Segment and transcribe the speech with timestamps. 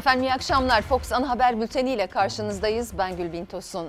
[0.00, 0.82] Efendim iyi akşamlar.
[0.82, 2.98] Fox Ana Haber Bülteni ile karşınızdayız.
[2.98, 3.88] Ben Gülbin Tosun.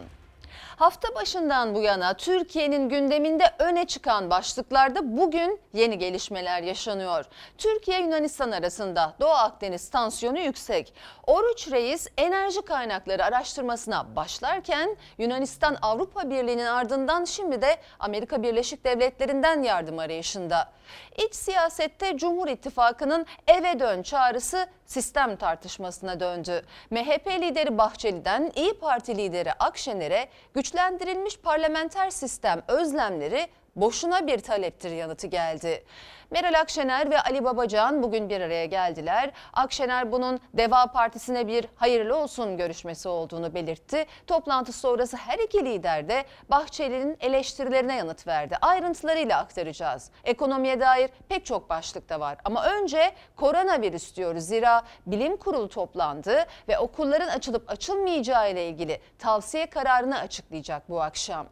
[0.76, 7.26] Hafta başından bu yana Türkiye'nin gündeminde öne çıkan başlıklarda bugün yeni gelişmeler yaşanıyor.
[7.58, 10.94] Türkiye Yunanistan arasında Doğu Akdeniz tansiyonu yüksek.
[11.28, 19.64] Oruç Reis enerji kaynakları araştırmasına başlarken Yunanistan Avrupa Birliği'nin ardından şimdi de Amerika Birleşik Devletleri'nden
[19.64, 20.72] yardım arayışında.
[21.18, 26.66] İç siyasette Cumhur İttifakı'nın eve dön çağrısı sistem tartışmasına döndü.
[26.90, 35.28] MHP lideri Bahçeli'den İyi Parti lideri Akşener'e güçlendirilmiş parlamenter sistem özlemleri boşuna bir taleptir yanıtı
[35.28, 35.84] geldi.
[36.32, 39.32] Meral Akşener ve Ali Babacan bugün bir araya geldiler.
[39.54, 44.06] Akşener bunun Deva Partisi'ne bir hayırlı olsun görüşmesi olduğunu belirtti.
[44.28, 48.58] Toplantı sonrası her iki lider de Bahçeli'nin eleştirilerine yanıt verdi.
[48.62, 50.12] Ayrıntılarıyla aktaracağız.
[50.24, 52.38] Ekonomiye dair pek çok başlık da var.
[52.46, 54.44] Ama önce koronavirüs diyoruz.
[54.44, 61.48] Zira bilim kurulu toplandı ve okulların açılıp açılmayacağı ile ilgili tavsiye kararını açıklayacak bu akşam.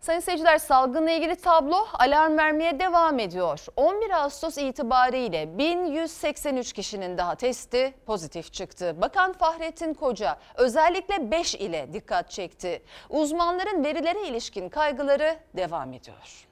[0.00, 3.66] Sayın seyirciler salgınla ilgili tablo alarm vermeye devam ediyor.
[3.76, 8.96] 11 Ağustos itibariyle 1183 kişinin daha testi pozitif çıktı.
[9.00, 12.82] Bakan Fahrettin Koca özellikle 5 ile dikkat çekti.
[13.10, 16.46] Uzmanların verilere ilişkin kaygıları devam ediyor.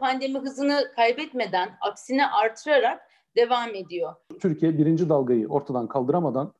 [0.00, 3.00] Pandemi hızını kaybetmeden aksine artırarak
[3.36, 4.14] devam ediyor.
[4.40, 6.52] Türkiye birinci dalgayı ortadan kaldıramadan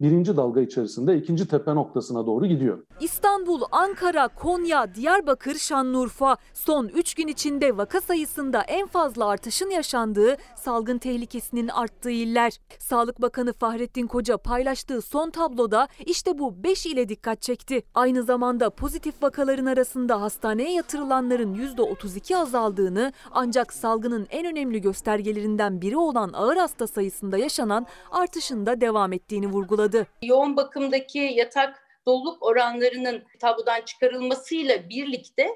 [0.00, 2.78] birinci dalga içerisinde ikinci tepe noktasına doğru gidiyor.
[3.00, 10.36] İstanbul, Ankara, Konya, Diyarbakır, Şanlıurfa son 3 gün içinde vaka sayısında en fazla artışın yaşandığı
[10.56, 12.52] salgın tehlikesinin arttığı iller.
[12.78, 17.82] Sağlık Bakanı Fahrettin Koca paylaştığı son tabloda işte bu 5 ile dikkat çekti.
[17.94, 25.96] Aynı zamanda pozitif vakaların arasında hastaneye yatırılanların %32 azaldığını ancak salgının en önemli göstergelerinden biri
[25.96, 30.06] olan ağır hasta sayısında yaşanan artışın da devam ettiğini vurguladı açıkladı.
[30.22, 35.48] Yoğun bakımdaki yatak doluluk oranlarının tablodan çıkarılmasıyla birlikte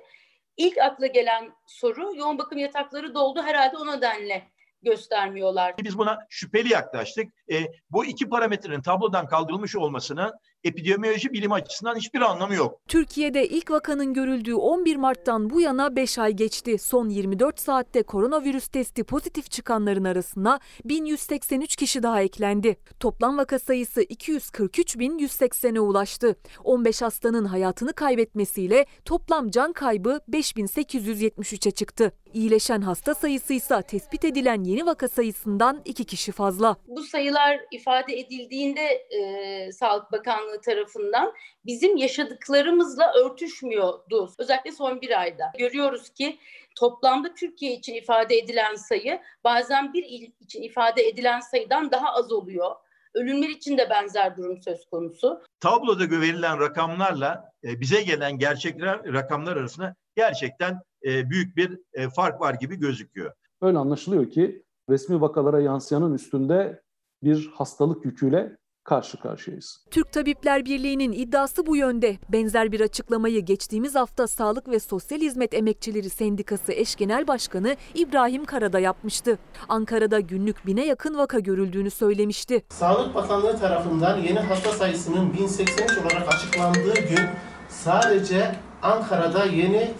[0.57, 4.49] ilk akla gelen soru yoğun bakım yatakları doldu herhalde o nedenle
[4.83, 5.75] göstermiyorlar.
[5.79, 7.33] Biz buna şüpheli yaklaştık.
[7.53, 7.57] E,
[7.91, 10.33] bu iki parametrenin tablodan kaldırılmış olmasını
[10.65, 12.81] epidemioloji bilim açısından hiçbir anlamı yok.
[12.89, 16.79] Türkiye'de ilk vakanın görüldüğü 11 Mart'tan bu yana 5 ay geçti.
[16.79, 22.77] Son 24 saatte koronavirüs testi pozitif çıkanların arasına 1183 kişi daha eklendi.
[23.01, 26.37] Toplam vaka sayısı 243.180'e ulaştı.
[26.65, 32.13] 15 hastanın hayatını kaybetmesiyle toplam can kaybı 5873'e çıktı.
[32.33, 36.77] İyileşen hasta sayısı ise tespit edilen yeni vaka sayısından 2 kişi fazla.
[36.87, 41.33] Bu sayılar ifade edildiğinde e, Sağlık Bakanlığı Bakanlığı tarafından
[41.67, 44.31] bizim yaşadıklarımızla örtüşmüyordu.
[44.39, 45.53] Özellikle son bir ayda.
[45.59, 46.39] Görüyoruz ki
[46.77, 52.33] toplamda Türkiye için ifade edilen sayı bazen bir il için ifade edilen sayıdan daha az
[52.33, 52.77] oluyor.
[53.15, 55.43] Ölümler için de benzer durum söz konusu.
[55.61, 62.41] Tabloda verilen rakamlarla e, bize gelen gerçekler rakamlar arasında gerçekten e, büyük bir e, fark
[62.41, 63.33] var gibi gözüküyor.
[63.63, 66.83] Öyle anlaşılıyor ki resmi vakalara yansıyanın üstünde
[67.23, 69.81] bir hastalık yüküyle karşı karşıyayız.
[69.91, 72.17] Türk Tabipler Birliği'nin iddiası bu yönde.
[72.29, 78.45] Benzer bir açıklamayı geçtiğimiz hafta Sağlık ve Sosyal Hizmet Emekçileri Sendikası eş genel başkanı İbrahim
[78.45, 79.39] Karada yapmıştı.
[79.69, 82.65] Ankara'da günlük bine yakın vaka görüldüğünü söylemişti.
[82.69, 87.27] Sağlık Bakanlığı tarafından yeni hasta sayısının 1083 olarak açıklandığı gün
[87.69, 89.91] sadece Ankara'da yeni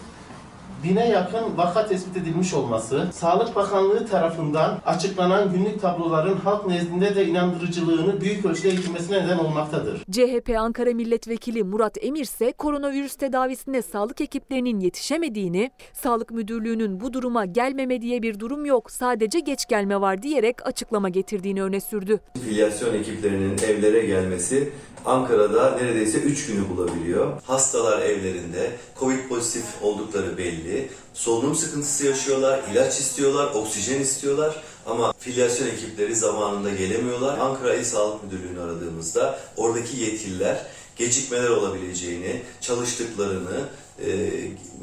[0.89, 7.27] bine yakın vaka tespit edilmiş olması, Sağlık Bakanlığı tarafından açıklanan günlük tabloların halk nezdinde de
[7.27, 10.03] inandırıcılığını büyük ölçüde yitirmesine neden olmaktadır.
[10.11, 17.45] CHP Ankara Milletvekili Murat Emir ise koronavirüs tedavisine sağlık ekiplerinin yetişemediğini, Sağlık Müdürlüğü'nün bu duruma
[17.45, 22.19] gelmeme diye bir durum yok, sadece geç gelme var diyerek açıklama getirdiğini öne sürdü.
[22.45, 24.69] Filyasyon ekiplerinin evlere gelmesi
[25.05, 27.41] Ankara'da neredeyse 3 günü bulabiliyor.
[27.47, 30.89] Hastalar evlerinde, Covid pozitif oldukları belli.
[31.13, 34.63] Solunum sıkıntısı yaşıyorlar, ilaç istiyorlar, oksijen istiyorlar.
[34.85, 37.37] Ama filyasyon ekipleri zamanında gelemiyorlar.
[37.37, 40.65] Ankara İl Sağlık Müdürlüğü'nü aradığımızda oradaki yetkililer
[40.95, 43.69] gecikmeler olabileceğini, çalıştıklarını,
[44.05, 44.29] e,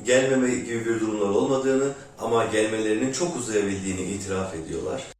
[0.04, 5.11] gelmeme gibi bir durumlar olmadığını ama gelmelerinin çok uzayabildiğini itiraf ediyorlar.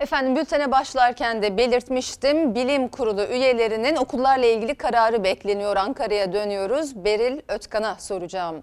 [0.00, 2.54] Efendim bültene başlarken de belirtmiştim.
[2.54, 5.76] Bilim Kurulu üyelerinin okullarla ilgili kararı bekleniyor.
[5.76, 7.04] Ankara'ya dönüyoruz.
[7.04, 8.62] Beril Ötkan'a soracağım.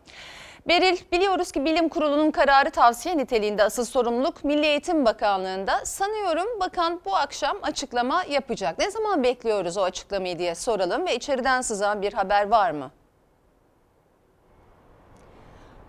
[0.67, 5.85] Beril biliyoruz ki bilim kurulunun kararı tavsiye niteliğinde asıl sorumluluk Milli Eğitim Bakanlığı'nda.
[5.85, 8.79] Sanıyorum bakan bu akşam açıklama yapacak.
[8.79, 12.91] Ne zaman bekliyoruz o açıklamayı diye soralım ve içeriden sızan bir haber var mı?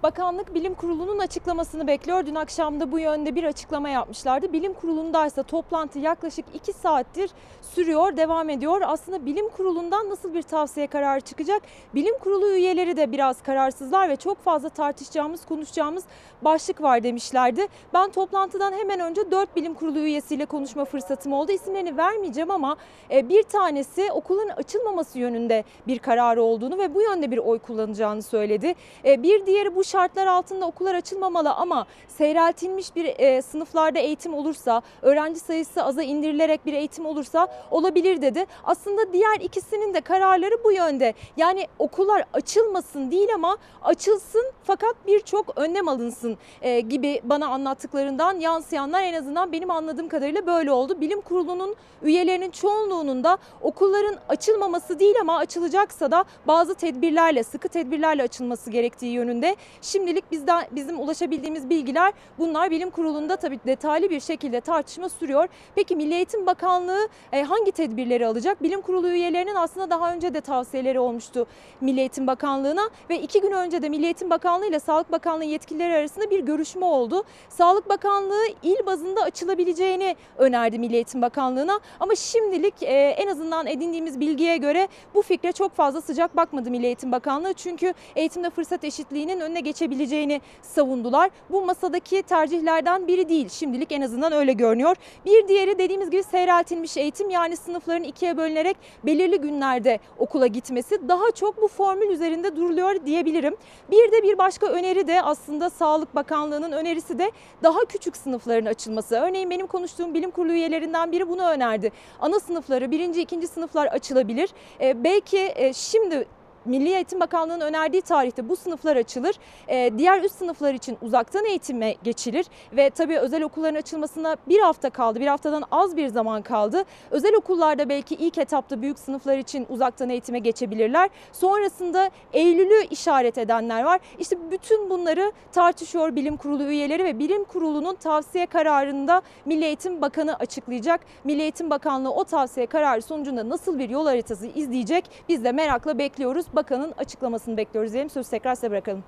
[0.04, 2.26] Bakanlık Bilim Kurulu'nun açıklamasını bekliyor.
[2.26, 4.52] Dün akşam da bu yönde bir açıklama yapmışlardı.
[4.52, 7.30] Bilim Kurulu'ndaysa toplantı yaklaşık 2 saattir
[7.62, 8.80] sürüyor, devam ediyor.
[8.84, 11.62] Aslında Bilim Kurulu'ndan nasıl bir tavsiye kararı çıkacak?
[11.94, 16.04] Bilim Kurulu üyeleri de biraz kararsızlar ve çok fazla tartışacağımız, konuşacağımız
[16.42, 17.66] başlık var demişlerdi.
[17.94, 21.52] Ben toplantıdan hemen önce 4 Bilim Kurulu üyesiyle konuşma fırsatım oldu.
[21.52, 22.76] İsimlerini vermeyeceğim ama
[23.10, 28.22] e, bir tanesi okulun açılmaması yönünde bir kararı olduğunu ve bu yönde bir oy kullanacağını
[28.22, 28.74] söyledi.
[29.04, 34.82] E, bir diğeri bu şartlar altında okullar açılmamalı ama seyreltilmiş bir e, sınıflarda eğitim olursa,
[35.02, 38.46] öğrenci sayısı aza indirilerek bir eğitim olursa olabilir dedi.
[38.64, 41.14] Aslında diğer ikisinin de kararları bu yönde.
[41.37, 49.02] Yani okullar açılmasın değil ama açılsın fakat birçok önlem alınsın e, gibi bana anlattıklarından yansıyanlar
[49.02, 51.00] en azından benim anladığım kadarıyla böyle oldu.
[51.00, 58.23] Bilim kurulunun üyelerinin çoğunluğunun da okulların açılmaması değil ama açılacaksa da bazı tedbirlerle, sıkı tedbirlerle
[58.23, 59.56] açılması gerektiği yönünde.
[59.84, 62.70] Şimdilik bizden bizim ulaşabildiğimiz bilgiler bunlar.
[62.70, 65.48] Bilim kurulunda tabii detaylı bir şekilde tartışma sürüyor.
[65.75, 68.62] Peki Milli Eğitim Bakanlığı e, hangi tedbirleri alacak?
[68.62, 71.46] Bilim kurulu üyelerinin aslında daha önce de tavsiyeleri olmuştu
[71.81, 75.94] Milli Eğitim Bakanlığı'na ve iki gün önce de Milli Eğitim Bakanlığı ile Sağlık Bakanlığı yetkilileri
[75.94, 77.25] arasında bir görüşme oldu.
[77.48, 84.20] Sağlık Bakanlığı il bazında açılabileceğini önerdi Milli Eğitim Bakanlığı'na ama şimdilik e, en azından edindiğimiz
[84.20, 87.52] bilgiye göre bu fikre çok fazla sıcak bakmadı Milli Eğitim Bakanlığı.
[87.52, 91.31] Çünkü eğitimde fırsat eşitliğinin önüne geçebileceğini savundular.
[91.50, 93.49] Bu masadaki tercihlerden biri değil.
[93.49, 94.96] Şimdilik en azından öyle görünüyor.
[95.26, 98.76] Bir diğeri dediğimiz gibi seyreltilmiş eğitim yani sınıfların ikiye bölünerek
[99.06, 103.56] belirli günlerde okula gitmesi daha çok bu formül üzerinde duruluyor diyebilirim.
[103.90, 107.31] Bir de bir başka öneri de aslında Sağlık Bakanlığı'nın önerisi de
[107.62, 109.14] daha küçük sınıfların açılması.
[109.14, 111.93] Örneğin benim konuştuğum bilim kurulu üyelerinden biri bunu önerdi.
[112.20, 114.50] Ana sınıfları, birinci, ikinci sınıflar açılabilir.
[114.81, 116.26] E, belki e, şimdi
[116.64, 119.37] Milli Eğitim Bakanlığı'nın önerdiği tarihte bu sınıflar açılır.
[119.69, 124.90] Ee, diğer üst sınıflar için uzaktan eğitime geçilir ve tabii özel okulların açılmasına bir hafta
[124.90, 125.20] kaldı.
[125.20, 126.84] Bir haftadan az bir zaman kaldı.
[127.11, 131.11] Özel okullarda belki ilk etapta büyük sınıflar için uzaktan eğitime geçebilirler.
[131.32, 134.00] Sonrasında Eylül'ü işaret edenler var.
[134.19, 140.37] İşte bütün bunları tartışıyor bilim kurulu üyeleri ve bilim kurulunun tavsiye kararında Milli Eğitim Bakanı
[140.37, 141.00] açıklayacak.
[141.25, 145.99] Milli Eğitim Bakanlığı o tavsiye kararı sonucunda nasıl bir yol haritası izleyecek biz de merakla
[145.99, 148.10] bekliyoruz bakanın açıklamasını bekliyoruz diyelim.
[148.10, 149.04] Sözü tekrar size bırakalım.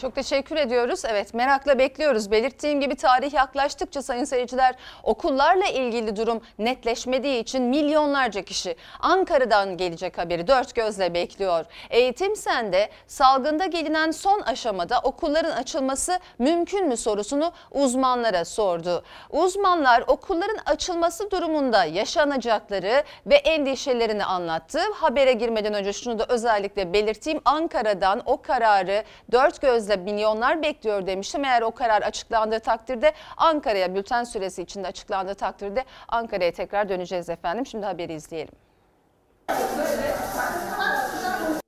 [0.00, 1.02] Çok teşekkür ediyoruz.
[1.04, 2.30] Evet merakla bekliyoruz.
[2.30, 10.18] Belirttiğim gibi tarih yaklaştıkça sayın seyirciler okullarla ilgili durum netleşmediği için milyonlarca kişi Ankara'dan gelecek
[10.18, 11.64] haberi dört gözle bekliyor.
[11.90, 19.04] Eğitim Sen'de salgında gelinen son aşamada okulların açılması mümkün mü sorusunu uzmanlara sordu.
[19.30, 24.80] Uzmanlar okulların açılması durumunda yaşanacakları ve endişelerini anlattı.
[24.94, 27.40] Habere girmeden önce şunu da özellikle belirteyim.
[27.44, 31.44] Ankara'dan o kararı dört gözle gözle milyonlar bekliyor demiştim.
[31.44, 37.66] Eğer o karar açıklandığı takdirde Ankara'ya bülten süresi içinde açıklandığı takdirde Ankara'ya tekrar döneceğiz efendim.
[37.66, 38.54] Şimdi haberi izleyelim.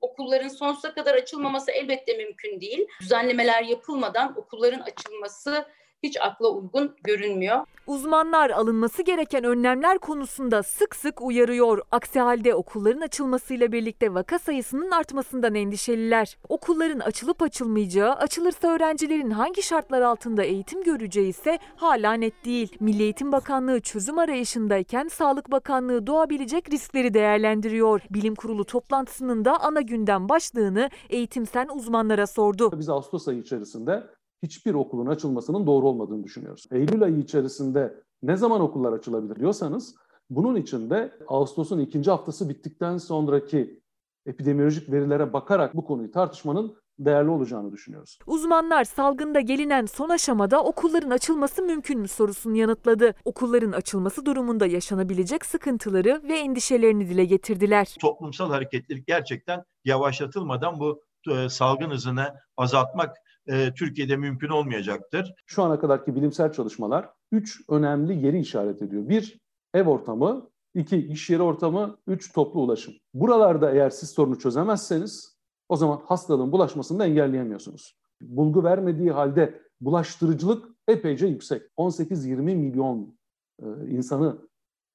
[0.00, 2.86] Okulların sonsuza kadar açılmaması elbette mümkün değil.
[3.00, 5.66] Düzenlemeler yapılmadan okulların açılması
[6.02, 7.58] hiç akla uygun görünmüyor.
[7.86, 11.82] Uzmanlar alınması gereken önlemler konusunda sık sık uyarıyor.
[11.92, 16.38] Aksi halde okulların açılmasıyla birlikte vaka sayısının artmasından endişeliler.
[16.48, 22.76] Okulların açılıp açılmayacağı, açılırsa öğrencilerin hangi şartlar altında eğitim göreceği ise hala net değil.
[22.80, 28.00] Milli Eğitim Bakanlığı çözüm arayışındayken Sağlık Bakanlığı doğabilecek riskleri değerlendiriyor.
[28.10, 32.78] Bilim Kurulu toplantısının da ana gündem başlığını eğitimsen uzmanlara sordu.
[32.78, 34.02] Biz Ağustos ayı içerisinde
[34.42, 36.66] hiçbir okulun açılmasının doğru olmadığını düşünüyoruz.
[36.70, 39.94] Eylül ayı içerisinde ne zaman okullar açılabilir diyorsanız
[40.30, 43.82] bunun için de Ağustos'un ikinci haftası bittikten sonraki
[44.26, 48.18] epidemiyolojik verilere bakarak bu konuyu tartışmanın değerli olacağını düşünüyoruz.
[48.26, 53.14] Uzmanlar salgında gelinen son aşamada okulların açılması mümkün mü sorusunu yanıtladı.
[53.24, 57.96] Okulların açılması durumunda yaşanabilecek sıkıntıları ve endişelerini dile getirdiler.
[58.00, 65.34] Toplumsal hareketlilik gerçekten yavaşlatılmadan bu e, salgın hızını azaltmak e, Türkiye'de mümkün olmayacaktır.
[65.46, 69.08] Şu ana kadarki bilimsel çalışmalar üç önemli yeri işaret ediyor.
[69.08, 69.40] Bir,
[69.74, 72.94] ev ortamı, iki, iş yeri ortamı, üç, toplu ulaşım.
[73.14, 75.36] Buralarda eğer siz sorunu çözemezseniz
[75.68, 77.96] o zaman hastalığın bulaşmasını da engelleyemiyorsunuz.
[78.20, 81.62] Bulgu vermediği halde bulaştırıcılık epeyce yüksek.
[81.78, 83.18] 18-20 milyon
[83.62, 84.38] e, insanı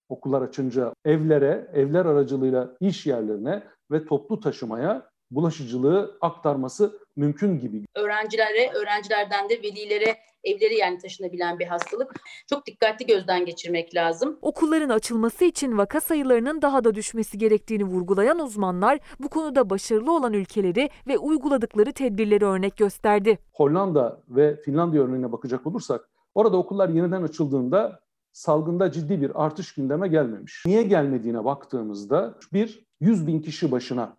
[0.10, 7.86] okullar açınca evlere, evler aracılığıyla iş yerlerine ve toplu taşımaya bulaşıcılığı aktarması mümkün gibi.
[7.96, 12.14] Öğrencilere, öğrencilerden de velilere evleri yani taşınabilen bir hastalık.
[12.50, 14.40] Çok dikkatli gözden geçirmek lazım.
[14.42, 20.34] Okulların açılması için vaka sayılarının daha da düşmesi gerektiğini vurgulayan uzmanlar bu konuda başarılı olan
[20.34, 23.40] ülkeleri ve uyguladıkları tedbirleri örnek gösterdi.
[23.54, 28.00] Hollanda ve Finlandiya örneğine bakacak olursak orada okullar yeniden açıldığında
[28.32, 30.64] salgında ciddi bir artış gündeme gelmemiş.
[30.66, 34.18] Niye gelmediğine baktığımızda bir 100 bin kişi başına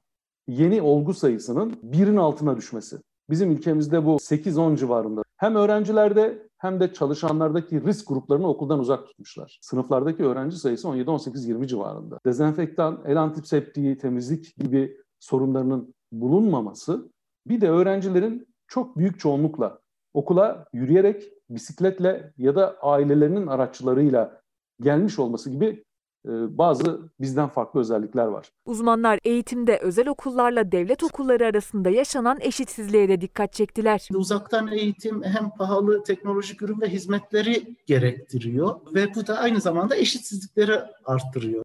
[0.48, 2.98] yeni olgu sayısının birin altına düşmesi.
[3.30, 5.22] Bizim ülkemizde bu 8-10 civarında.
[5.36, 9.58] Hem öğrencilerde hem de çalışanlardaki risk gruplarını okuldan uzak tutmuşlar.
[9.62, 12.18] Sınıflardaki öğrenci sayısı 17-18-20 civarında.
[12.26, 17.10] Dezenfektan, el antiseptiği, temizlik gibi sorunlarının bulunmaması
[17.46, 19.78] bir de öğrencilerin çok büyük çoğunlukla
[20.14, 24.42] okula yürüyerek, bisikletle ya da ailelerinin araçlarıyla
[24.80, 25.84] gelmiş olması gibi
[26.28, 28.52] bazı bizden farklı özellikler var.
[28.66, 34.08] Uzmanlar eğitimde özel okullarla devlet okulları arasında yaşanan eşitsizliğe de dikkat çektiler.
[34.14, 40.80] Uzaktan eğitim hem pahalı teknolojik ürün ve hizmetleri gerektiriyor ve bu da aynı zamanda eşitsizlikleri
[41.04, 41.62] arttırıyor.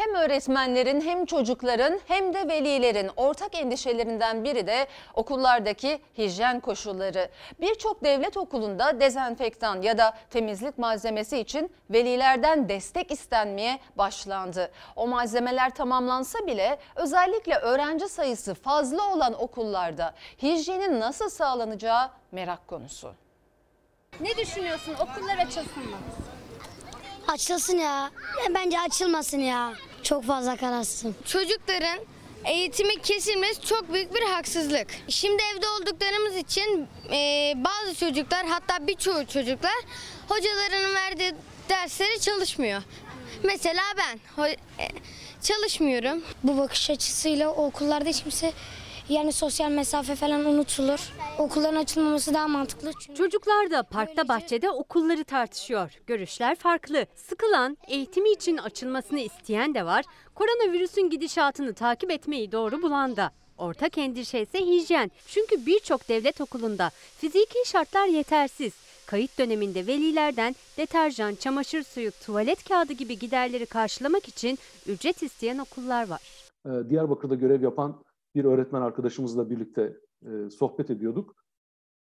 [0.00, 7.28] Hem öğretmenlerin hem çocukların hem de velilerin ortak endişelerinden biri de okullardaki hijyen koşulları.
[7.60, 14.70] Birçok devlet okulunda dezenfektan ya da temizlik malzemesi için velilerden destek istenmeye başlandı.
[14.96, 23.12] O malzemeler tamamlansa bile özellikle öğrenci sayısı fazla olan okullarda hijyenin nasıl sağlanacağı merak konusu.
[24.20, 24.94] Ne düşünüyorsun?
[24.94, 25.96] Okullar açılsın mı?
[27.28, 28.10] Açılsın ya.
[28.44, 28.54] ya.
[28.54, 29.72] Bence açılmasın ya.
[30.02, 31.14] Çok fazla kararsın.
[31.24, 31.98] Çocukların
[32.44, 34.86] eğitimi kesilmesi çok büyük bir haksızlık.
[35.08, 39.74] Şimdi evde olduklarımız için e, bazı çocuklar hatta birçoğu çocuklar
[40.28, 41.32] hocalarının verdiği
[41.68, 42.82] dersleri çalışmıyor.
[43.42, 44.56] Mesela ben e,
[45.42, 46.22] çalışmıyorum.
[46.44, 48.52] Bu bakış açısıyla okullarda hiç kimse
[49.10, 51.12] yani sosyal mesafe falan unutulur.
[51.38, 52.90] Okulların açılmaması daha mantıklı.
[53.00, 55.90] Çünkü Çocuklar da parkta bahçede okulları tartışıyor.
[56.06, 57.06] Görüşler farklı.
[57.14, 60.04] Sıkılan, eğitimi için açılmasını isteyen de var.
[60.34, 63.30] Koronavirüsün gidişatını takip etmeyi doğru bulan da.
[63.58, 65.10] Ortak endişe ise hijyen.
[65.26, 68.72] Çünkü birçok devlet okulunda fiziki şartlar yetersiz.
[69.06, 76.08] Kayıt döneminde velilerden deterjan, çamaşır suyu, tuvalet kağıdı gibi giderleri karşılamak için ücret isteyen okullar
[76.08, 76.20] var.
[76.66, 77.96] Ee, Diyarbakır'da görev yapan
[78.34, 79.96] bir öğretmen arkadaşımızla birlikte
[80.26, 81.44] e, sohbet ediyorduk.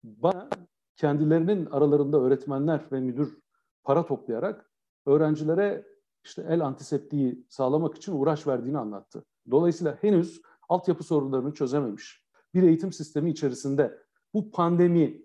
[0.04, 0.48] Bana
[0.96, 3.38] kendilerinin aralarında öğretmenler ve müdür
[3.84, 4.70] para toplayarak
[5.06, 5.86] öğrencilere
[6.24, 9.24] işte el antiseptiği sağlamak için uğraş verdiğini anlattı.
[9.50, 12.22] Dolayısıyla henüz altyapı sorunlarını çözememiş.
[12.54, 13.98] Bir eğitim sistemi içerisinde
[14.34, 15.24] bu pandemi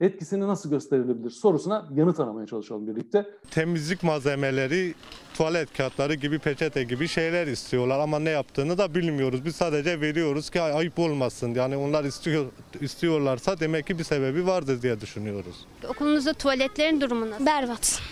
[0.00, 3.26] etkisini nasıl gösterilebilir sorusuna yanıt aramaya çalışalım birlikte.
[3.50, 4.94] temizlik malzemeleri,
[5.34, 9.44] tuvalet kağıtları gibi peçete gibi şeyler istiyorlar ama ne yaptığını da bilmiyoruz.
[9.44, 11.54] Biz sadece veriyoruz ki ayıp olmasın.
[11.54, 12.46] Yani onlar istiyor
[12.80, 15.66] istiyorlarsa demek ki bir sebebi vardır diye düşünüyoruz.
[15.88, 17.46] Okulunuzda tuvaletlerin durumu nasıl?
[17.46, 18.02] berbat.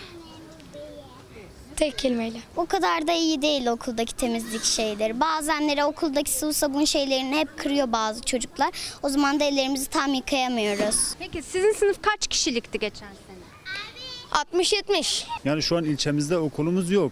[1.83, 2.37] Tek kelimeyle.
[2.55, 5.19] O kadar da iyi değil okuldaki temizlik şeyleri.
[5.19, 8.71] Bazenleri okuldaki sıvı sabun şeylerini hep kırıyor bazı çocuklar.
[9.03, 11.15] O zaman da ellerimizi tam yıkayamıyoruz.
[11.19, 14.63] Peki sizin sınıf kaç kişilikti geçen sene?
[14.63, 15.23] 60-70.
[15.45, 17.11] Yani şu an ilçemizde okulumuz yok.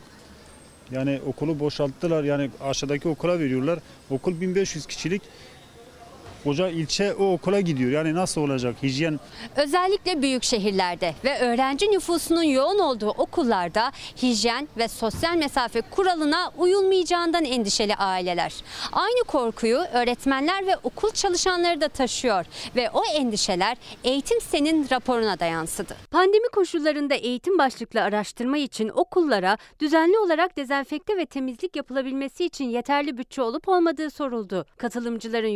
[0.91, 2.23] Yani okulu boşalttılar.
[2.23, 3.79] Yani aşağıdaki okula veriyorlar.
[4.09, 5.21] Okul 1500 kişilik.
[6.43, 7.91] Koca ilçe o okula gidiyor.
[7.91, 8.75] Yani nasıl olacak?
[8.83, 9.19] Hijyen
[9.55, 17.45] Özellikle büyük şehirlerde ve öğrenci nüfusunun yoğun olduğu okullarda hijyen ve sosyal mesafe kuralına uyulmayacağından
[17.45, 18.53] endişeli aileler.
[18.91, 22.45] Aynı korkuyu öğretmenler ve okul çalışanları da taşıyor
[22.75, 25.95] ve o endişeler Eğitim Sen'in raporuna da yansıdı.
[26.12, 33.17] Pandemi koşullarında eğitim başlıklı araştırma için okullara düzenli olarak dezenfekte ve temizlik yapılabilmesi için yeterli
[33.17, 34.65] bütçe olup olmadığı soruldu.
[34.77, 35.48] Katılımcıların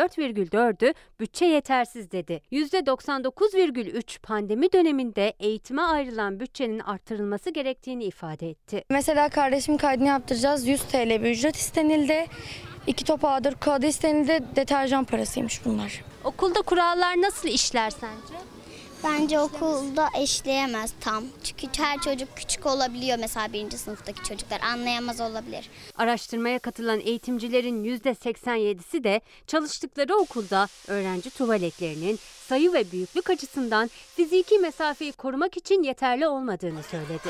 [0.00, 2.42] %84,4'ü bütçe yetersiz dedi.
[2.52, 8.84] %99,3 pandemi döneminde eğitime ayrılan bütçenin artırılması gerektiğini ifade etti.
[8.90, 10.66] Mesela kardeşim kaydını yaptıracağız.
[10.66, 12.26] 100 TL bir ücret istenildi.
[12.86, 14.40] İki top A4 kağıdı istenildi.
[14.56, 16.04] Deterjan parasıymış bunlar.
[16.24, 18.34] Okulda kurallar nasıl işler sence?
[19.04, 21.24] Bence okulda eşleyemez tam.
[21.44, 25.70] Çünkü her çocuk küçük olabiliyor mesela birinci sınıftaki çocuklar anlayamaz olabilir.
[25.96, 35.12] Araştırmaya katılan eğitimcilerin %87'si de çalıştıkları okulda öğrenci tuvaletlerinin sayı ve büyüklük açısından fiziki mesafeyi
[35.12, 37.28] korumak için yeterli olmadığını söyledi.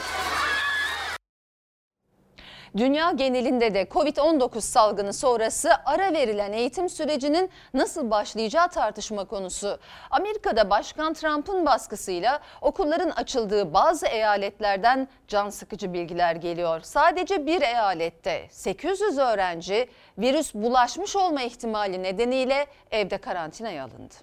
[2.76, 9.78] Dünya genelinde de Covid-19 salgını sonrası ara verilen eğitim sürecinin nasıl başlayacağı tartışma konusu.
[10.10, 16.80] Amerika'da Başkan Trump'ın baskısıyla okulların açıldığı bazı eyaletlerden can sıkıcı bilgiler geliyor.
[16.80, 24.14] Sadece bir eyalette 800 öğrenci virüs bulaşmış olma ihtimali nedeniyle evde karantinaya alındı.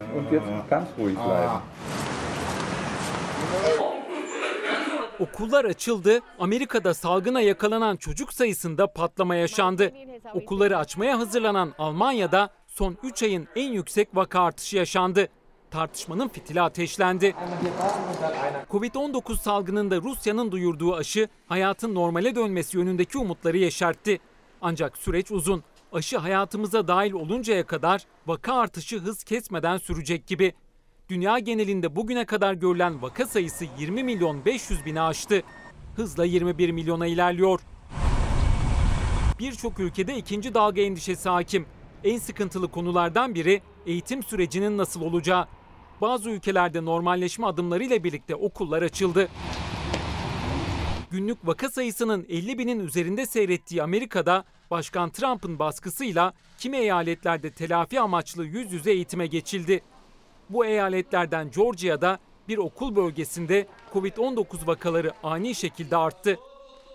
[0.00, 1.60] Und jetzt ruhig bleiben.
[5.20, 9.92] Okullar açıldı, Amerika'da salgına yakalanan çocuk sayısında patlama yaşandı.
[10.34, 15.28] Okulları açmaya hazırlanan Almanya'da son 3 ayın en yüksek vaka artışı yaşandı.
[15.70, 17.34] Tartışmanın fitili ateşlendi.
[18.70, 24.20] Covid-19 salgınında Rusya'nın duyurduğu aşı hayatın normale dönmesi yönündeki umutları yeşertti.
[24.60, 25.62] Ancak süreç uzun.
[25.92, 30.54] Aşı hayatımıza dahil oluncaya kadar vaka artışı hız kesmeden sürecek gibi.
[31.12, 35.42] Dünya genelinde bugüne kadar görülen vaka sayısı 20 milyon 500 bini aştı.
[35.96, 37.60] Hızla 21 milyona ilerliyor.
[39.38, 41.66] Birçok ülkede ikinci dalga endişesi hakim.
[42.04, 45.46] En sıkıntılı konulardan biri eğitim sürecinin nasıl olacağı.
[46.00, 49.28] Bazı ülkelerde normalleşme adımlarıyla birlikte okullar açıldı.
[51.10, 58.44] Günlük vaka sayısının 50 binin üzerinde seyrettiği Amerika'da Başkan Trump'ın baskısıyla kimi eyaletlerde telafi amaçlı
[58.44, 59.82] yüz yüze eğitime geçildi.
[60.52, 62.18] Bu eyaletlerden Georgia'da
[62.48, 66.38] bir okul bölgesinde Covid-19 vakaları ani şekilde arttı.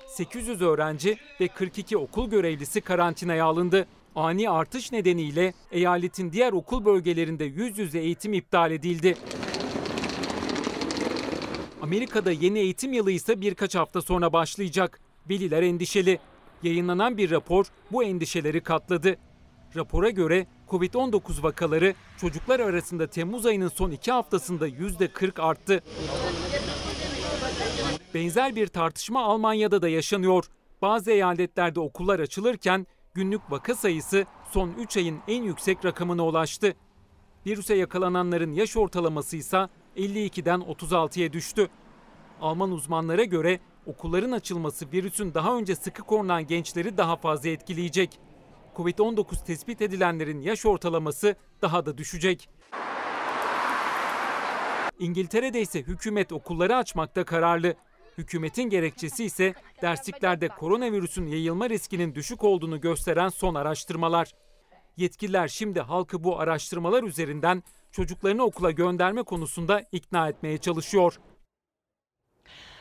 [0.08, 3.88] 800 öğrenci ve 42 okul görevlisi karantinaya alındı.
[4.16, 9.18] Ani artış nedeniyle eyaletin diğer okul bölgelerinde yüz yüze eğitim iptal edildi.
[11.82, 15.00] Amerika'da yeni eğitim yılı ise birkaç hafta sonra başlayacak.
[15.30, 16.20] Veliler endişeli.
[16.64, 19.18] Yayınlanan bir rapor bu endişeleri katladı.
[19.76, 25.84] Rapora göre Covid-19 vakaları çocuklar arasında Temmuz ayının son iki haftasında %40 arttı.
[28.14, 30.46] Benzer bir tartışma Almanya'da da yaşanıyor.
[30.82, 36.74] Bazı eyaletlerde okullar açılırken günlük vaka sayısı son 3 ayın en yüksek rakamına ulaştı.
[37.46, 41.68] Virüse yakalananların yaş ortalaması ise 52'den 36'ya düştü.
[42.42, 48.20] Alman uzmanlara göre okulların açılması virüsün daha önce sıkı korunan gençleri daha fazla etkileyecek.
[48.78, 52.50] Covid-19 tespit edilenlerin yaş ortalaması daha da düşecek.
[55.00, 57.76] İngiltere'de ise hükümet okulları açmakta kararlı.
[58.18, 64.32] Hükümetin gerekçesi ise dersliklerde koronavirüsün yayılma riskinin düşük olduğunu gösteren son araştırmalar.
[64.98, 71.20] Yetkililer şimdi halkı bu araştırmalar üzerinden çocuklarını okula gönderme konusunda ikna etmeye çalışıyor.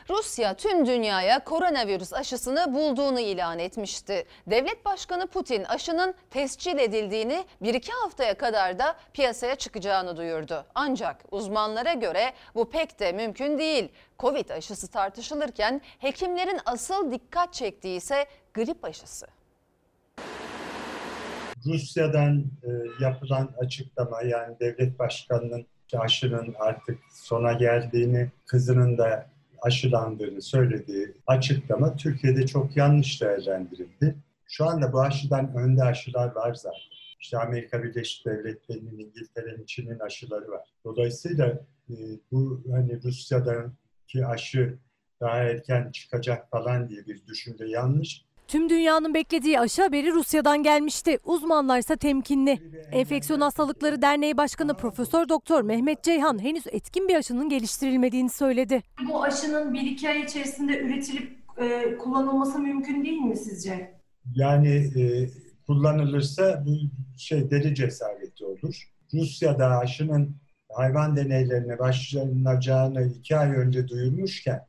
[0.09, 4.25] Rusya tüm dünyaya koronavirüs aşısını bulduğunu ilan etmişti.
[4.47, 10.65] Devlet Başkanı Putin aşının tescil edildiğini bir iki haftaya kadar da piyasaya çıkacağını duyurdu.
[10.75, 13.89] Ancak uzmanlara göre bu pek de mümkün değil.
[14.19, 19.27] Covid aşısı tartışılırken hekimlerin asıl dikkat çektiği ise grip aşısı.
[21.65, 22.69] Rusya'dan e,
[23.03, 32.47] yapılan açıklama yani devlet başkanının aşının artık sona geldiğini, kızının da aşılandığını söylediği açıklama Türkiye'de
[32.47, 34.15] çok yanlış değerlendirildi.
[34.47, 36.79] Şu anda bu aşıdan önde aşılar var zaten.
[37.19, 40.69] İşte Amerika Birleşik Devletleri'nin, İngiltere'nin, Çin'in aşıları var.
[40.85, 41.47] Dolayısıyla
[41.89, 41.95] e,
[42.31, 44.77] bu hani Rusya'daki aşı
[45.21, 48.26] daha erken çıkacak falan diye bir düşünce yanlış.
[48.47, 51.17] Tüm dünyanın beklediği aşı haberi Rusya'dan gelmişti.
[51.23, 52.59] Uzmanlar ise temkinli.
[52.91, 58.83] Enfeksiyon Hastalıkları Derneği Başkanı Profesör Doktor Mehmet Ceyhan henüz etkin bir aşının geliştirilmediğini söyledi.
[59.09, 63.91] Bu aşının 1-2 ay içerisinde üretilip e, kullanılması mümkün değil mi sizce?
[64.35, 65.29] Yani e,
[65.67, 66.71] kullanılırsa bu
[67.17, 68.91] şey deli cesareti olur.
[69.13, 70.35] Rusya'da aşının
[70.71, 74.67] hayvan deneylerine başlanacağını iki ay önce duyurmuşken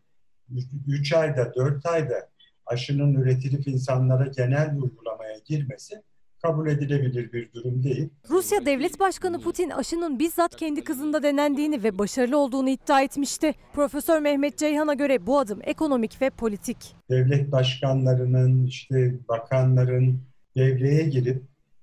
[0.88, 2.28] 3 ayda 4 ayda
[2.72, 6.02] aşının üretilip insanlara genel uygulamaya girmesi
[6.42, 8.08] kabul edilebilir bir durum değil.
[8.30, 13.54] Rusya Devlet Başkanı Putin aşının bizzat kendi kızında denendiğini ve başarılı olduğunu iddia etmişti.
[13.72, 16.96] Profesör Mehmet Ceyhan'a göre bu adım ekonomik ve politik.
[17.10, 20.20] Devlet başkanlarının, işte bakanların
[20.56, 21.42] devreye girip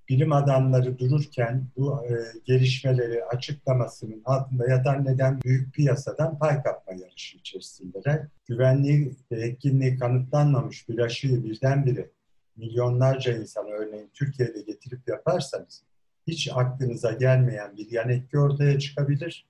[0.10, 2.14] bilim adamları dururken bu e,
[2.46, 8.28] gelişmeleri açıklamasının altında yatan neden büyük piyasadan pay kapma yarışı içerisindeler.
[8.46, 12.10] Güvenliği ve etkinliği kanıtlanmamış bir aşıyı birdenbire
[12.56, 15.84] milyonlarca insana örneğin Türkiye'de getirip yaparsanız
[16.28, 19.46] hiç aklınıza gelmeyen bir yan etki ortaya çıkabilir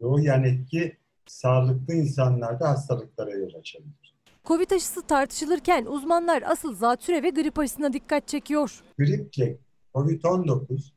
[0.00, 4.14] ve o yan etki sağlıklı insanlarda hastalıklara yol açabilir.
[4.44, 8.82] Covid aşısı tartışılırken uzmanlar asıl zatüre ve grip aşısına dikkat çekiyor.
[8.98, 9.56] Griple
[9.94, 10.92] COVID-19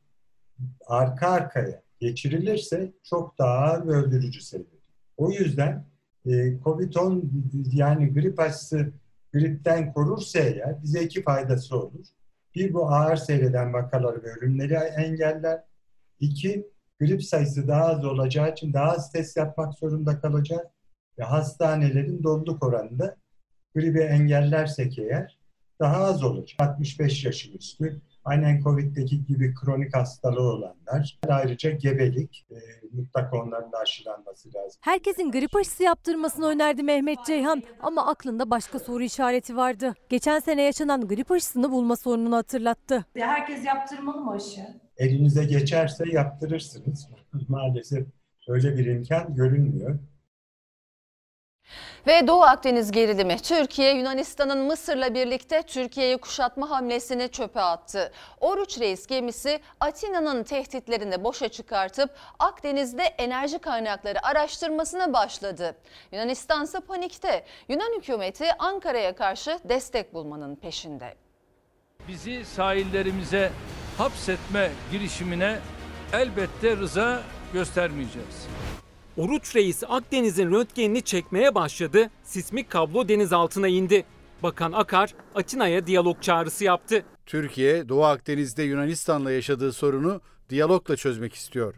[0.87, 4.81] arka arkaya geçirilirse çok daha ağır ve öldürücü seviyor.
[5.17, 5.85] O yüzden
[6.25, 7.21] e, COVID-10
[7.71, 8.91] yani grip aşısı
[9.33, 12.05] gripten korursa eğer bize iki faydası olur.
[12.55, 15.63] Bir bu ağır seyreden vakaları ve ölümleri engeller.
[16.19, 16.67] İki
[16.99, 20.71] grip sayısı daha az olacağı için daha az test yapmak zorunda kalacak
[21.19, 23.17] ve hastanelerin doluluk oranında
[23.75, 25.37] gribi engellersek eğer
[25.79, 26.59] daha az olacak.
[26.59, 32.55] 65 yaşın üstü, aynen Covid'deki gibi kronik hastalığı olanlar, ayrıca gebelik, e,
[32.91, 34.79] mutlaka onların da aşılanması lazım.
[34.81, 39.93] Herkesin grip aşısı yaptırmasını önerdi Mehmet Ceyhan ama aklında başka soru işareti vardı.
[40.09, 43.05] Geçen sene yaşanan grip aşısını bulma sorununu hatırlattı.
[43.17, 44.61] Herkes yaptırmalı mı aşı?
[44.97, 47.09] Elinize geçerse yaptırırsınız.
[47.47, 48.07] Maalesef
[48.47, 49.99] öyle bir imkan görünmüyor.
[52.07, 58.11] Ve Doğu Akdeniz gerilimi Türkiye Yunanistan'ın Mısır'la birlikte Türkiye'yi kuşatma hamlesini çöpe attı.
[58.39, 65.75] Oruç Reis gemisi Atina'nın tehditlerini boşa çıkartıp Akdeniz'de enerji kaynakları araştırmasına başladı.
[66.11, 67.45] Yunanistan ise panikte.
[67.69, 71.15] Yunan hükümeti Ankara'ya karşı destek bulmanın peşinde.
[72.07, 73.51] Bizi sahillerimize
[73.97, 75.59] hapsetme girişimine
[76.13, 77.21] elbette rıza
[77.53, 78.47] göstermeyeceğiz.
[79.21, 84.05] Oruç Reis Akdeniz'in röntgenini çekmeye başladı, sismik kablo deniz altına indi.
[84.43, 87.05] Bakan Akar, Atina'ya diyalog çağrısı yaptı.
[87.25, 91.75] Türkiye, Doğu Akdeniz'de Yunanistan'la yaşadığı sorunu diyalogla çözmek istiyor.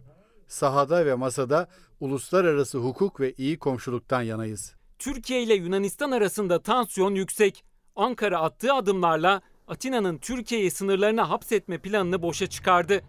[0.48, 1.68] Sahada ve masada
[2.00, 4.76] uluslararası hukuk ve iyi komşuluktan yanayız.
[5.00, 7.64] Türkiye ile Yunanistan arasında tansiyon yüksek.
[7.96, 13.02] Ankara attığı adımlarla Atina'nın Türkiye'yi sınırlarına hapsetme planını boşa çıkardı.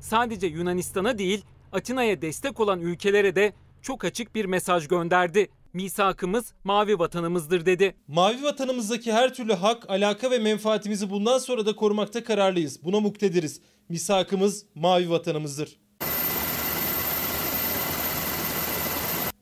[0.00, 3.52] Sadece Yunanistan'a değil, Atina'ya destek olan ülkelere de
[3.82, 5.48] çok açık bir mesaj gönderdi.
[5.72, 7.94] Misakımız mavi vatanımızdır dedi.
[8.08, 12.84] Mavi vatanımızdaki her türlü hak, alaka ve menfaatimizi bundan sonra da korumakta kararlıyız.
[12.84, 13.60] Buna muktediriz.
[13.88, 15.78] Misakımız mavi vatanımızdır.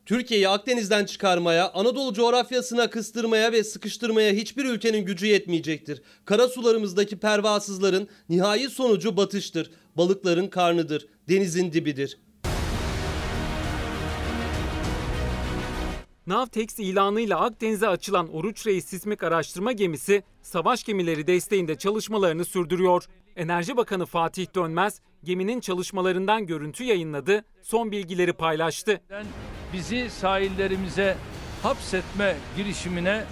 [0.07, 6.03] Türkiye'yi Akdeniz'den çıkarmaya, Anadolu coğrafyasına kıstırmaya ve sıkıştırmaya hiçbir ülkenin gücü yetmeyecektir.
[6.25, 9.71] Kara sularımızdaki pervasızların nihai sonucu batıştır.
[9.97, 12.19] Balıkların karnıdır, denizin dibidir.
[16.27, 23.05] Navtex ilanıyla Akdeniz'e açılan Oruç Reis sismik araştırma gemisi savaş gemileri desteğinde çalışmalarını sürdürüyor.
[23.37, 29.01] Enerji Bakanı Fatih Dönmez geminin çalışmalarından görüntü yayınladı, son bilgileri paylaştı.
[29.73, 31.17] Bizi sahillerimize
[31.63, 33.25] hapsetme girişimine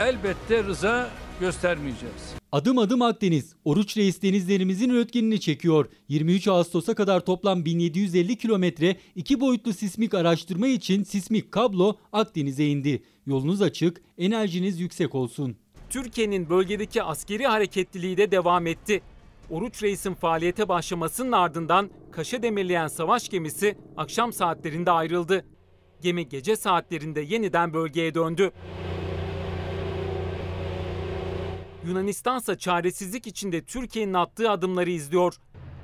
[0.00, 1.10] elbette rıza
[1.42, 2.34] göstermeyeceğiz.
[2.52, 5.86] Adım adım Akdeniz, Oruç Reis denizlerimizin röntgenini çekiyor.
[6.08, 13.02] 23 Ağustos'a kadar toplam 1750 kilometre iki boyutlu sismik araştırma için sismik kablo Akdeniz'e indi.
[13.26, 15.56] Yolunuz açık, enerjiniz yüksek olsun.
[15.90, 19.02] Türkiye'nin bölgedeki askeri hareketliliği de devam etti.
[19.50, 25.44] Oruç Reis'in faaliyete başlamasının ardından Kaş'a demirleyen savaş gemisi akşam saatlerinde ayrıldı.
[26.02, 28.52] Gemi gece saatlerinde yeniden bölgeye döndü.
[31.86, 35.34] Yunanistan ise çaresizlik içinde Türkiye'nin attığı adımları izliyor.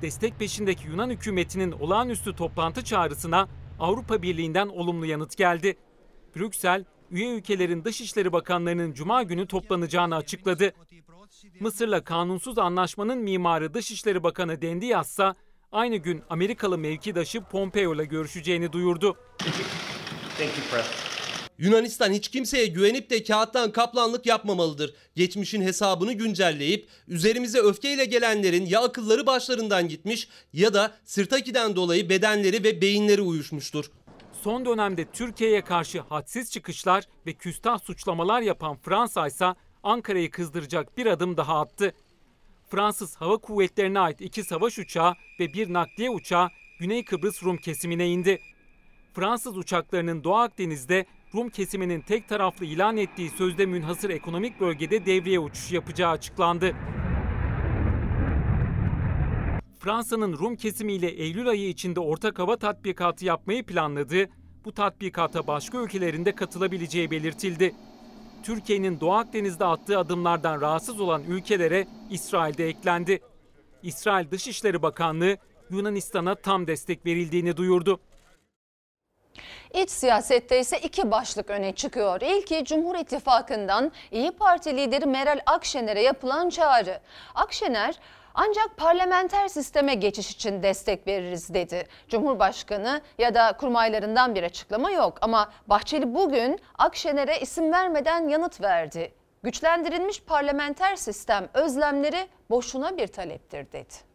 [0.01, 3.47] Destek peşindeki Yunan hükümetinin olağanüstü toplantı çağrısına
[3.79, 5.77] Avrupa Birliği'nden olumlu yanıt geldi.
[6.35, 10.73] Brüksel, üye ülkelerin dışişleri bakanlarının cuma günü toplanacağını açıkladı.
[11.59, 15.33] Mısır'la kanunsuz anlaşmanın mimarı Dışişleri Bakanı Dendias ise
[15.71, 19.17] aynı gün Amerikalı mevkidaşı Pompeo ile görüşeceğini duyurdu.
[21.59, 24.93] Yunanistan hiç kimseye güvenip de kağıttan kaplanlık yapmamalıdır.
[25.15, 32.63] Geçmişin hesabını güncelleyip üzerimize öfkeyle gelenlerin ya akılları başlarından gitmiş ya da sırtakiden dolayı bedenleri
[32.63, 33.91] ve beyinleri uyuşmuştur.
[34.41, 39.45] Son dönemde Türkiye'ye karşı hadsiz çıkışlar ve küstah suçlamalar yapan Fransa ise
[39.83, 41.93] Ankara'yı kızdıracak bir adım daha attı.
[42.69, 48.07] Fransız Hava Kuvvetleri'ne ait iki savaş uçağı ve bir nakliye uçağı Güney Kıbrıs Rum kesimine
[48.07, 48.39] indi.
[49.13, 55.39] Fransız uçaklarının Doğu Akdeniz'de Rum kesiminin tek taraflı ilan ettiği sözde münhasır ekonomik bölgede devriye
[55.39, 56.75] uçuş yapacağı açıklandı.
[59.79, 64.29] Fransa'nın Rum kesimiyle Eylül ayı içinde ortak hava tatbikatı yapmayı planladığı
[64.65, 67.75] bu tatbikata başka ülkelerinde katılabileceği belirtildi.
[68.43, 73.19] Türkiye'nin Doğu Akdeniz'de attığı adımlardan rahatsız olan ülkelere İsrail de eklendi.
[73.83, 75.37] İsrail Dışişleri Bakanlığı
[75.69, 77.99] Yunanistan'a tam destek verildiğini duyurdu.
[79.73, 82.21] İç siyasette ise iki başlık öne çıkıyor.
[82.21, 86.99] İlki Cumhur İttifakı'ndan İyi Parti lideri Meral Akşener'e yapılan çağrı.
[87.35, 87.95] Akşener
[88.33, 91.87] ancak parlamenter sisteme geçiş için destek veririz dedi.
[92.07, 99.13] Cumhurbaşkanı ya da kurmaylarından bir açıklama yok ama Bahçeli bugün Akşener'e isim vermeden yanıt verdi.
[99.43, 104.08] Güçlendirilmiş parlamenter sistem özlemleri boşuna bir taleptir dedi.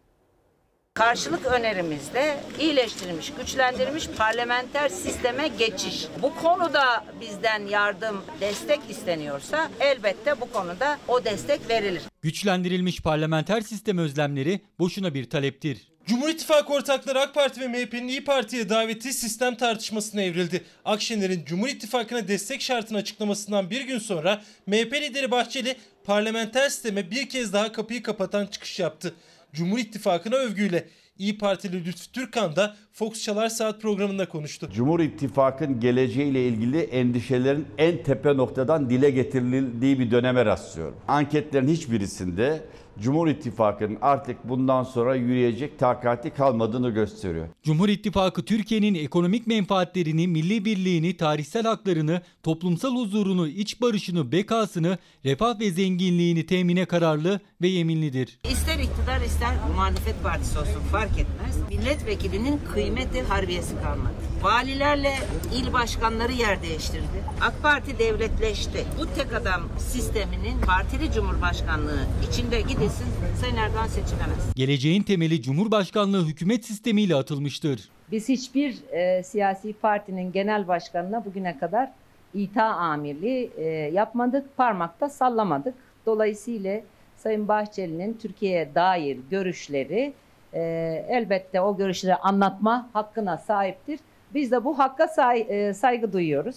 [0.94, 6.06] Karşılık önerimizde iyileştirilmiş, güçlendirilmiş parlamenter sisteme geçiş.
[6.22, 12.02] Bu konuda bizden yardım, destek isteniyorsa elbette bu konuda o destek verilir.
[12.22, 15.78] Güçlendirilmiş parlamenter sistem özlemleri boşuna bir taleptir.
[16.06, 20.64] Cumhur İttifakı ortakları AK Parti ve MHP'nin İyi Parti'ye daveti sistem tartışmasına evrildi.
[20.84, 27.28] Akşener'in Cumhur İttifakı'na destek şartını açıklamasından bir gün sonra MHP lideri Bahçeli parlamenter sisteme bir
[27.28, 29.14] kez daha kapıyı kapatan çıkış yaptı.
[29.54, 30.84] Cumhur İttifakı'na övgüyle.
[31.18, 34.70] İyi Partili Lütfü Türkan da Fox Çalar Saat programında konuştu.
[34.74, 40.96] Cumhur İttifakı'nın geleceğiyle ilgili endişelerin en tepe noktadan dile getirildiği bir döneme rastlıyorum.
[41.08, 42.64] Anketlerin hiçbirisinde
[43.02, 47.48] Cumhur İttifakı'nın artık bundan sonra yürüyecek takati kalmadığını gösteriyor.
[47.62, 55.60] Cumhur İttifakı Türkiye'nin ekonomik menfaatlerini, milli birliğini, tarihsel haklarını, toplumsal huzurunu, iç barışını, bekasını, refah
[55.60, 58.38] ve zenginliğini temine kararlı ve yeminlidir.
[58.50, 61.68] İster iktidar ister muhalefet partisi olsun fark etmez.
[61.68, 64.33] Milletvekilinin kıymeti harbiyesi kalmadı.
[64.44, 65.12] Valilerle
[65.54, 67.24] il başkanları yer değiştirdi.
[67.40, 68.84] AK Parti devletleşti.
[69.00, 73.06] Bu tek adam sisteminin partili cumhurbaşkanlığı içinde gidilsin
[73.40, 74.54] Sayın Erdoğan seçilemez.
[74.56, 77.88] Geleceğin temeli Cumhurbaşkanlığı hükümet sistemiyle atılmıştır.
[78.10, 81.90] Biz hiçbir e, siyasi partinin genel başkanına bugüne kadar
[82.34, 85.74] ita amirliği e, yapmadık, parmakta sallamadık.
[86.06, 86.80] Dolayısıyla
[87.16, 90.14] Sayın Bahçeli'nin Türkiye'ye dair görüşleri
[90.52, 90.60] e,
[91.08, 94.00] elbette o görüşleri anlatma hakkına sahiptir.
[94.34, 96.56] Biz de bu hakka say, e, saygı duyuyoruz.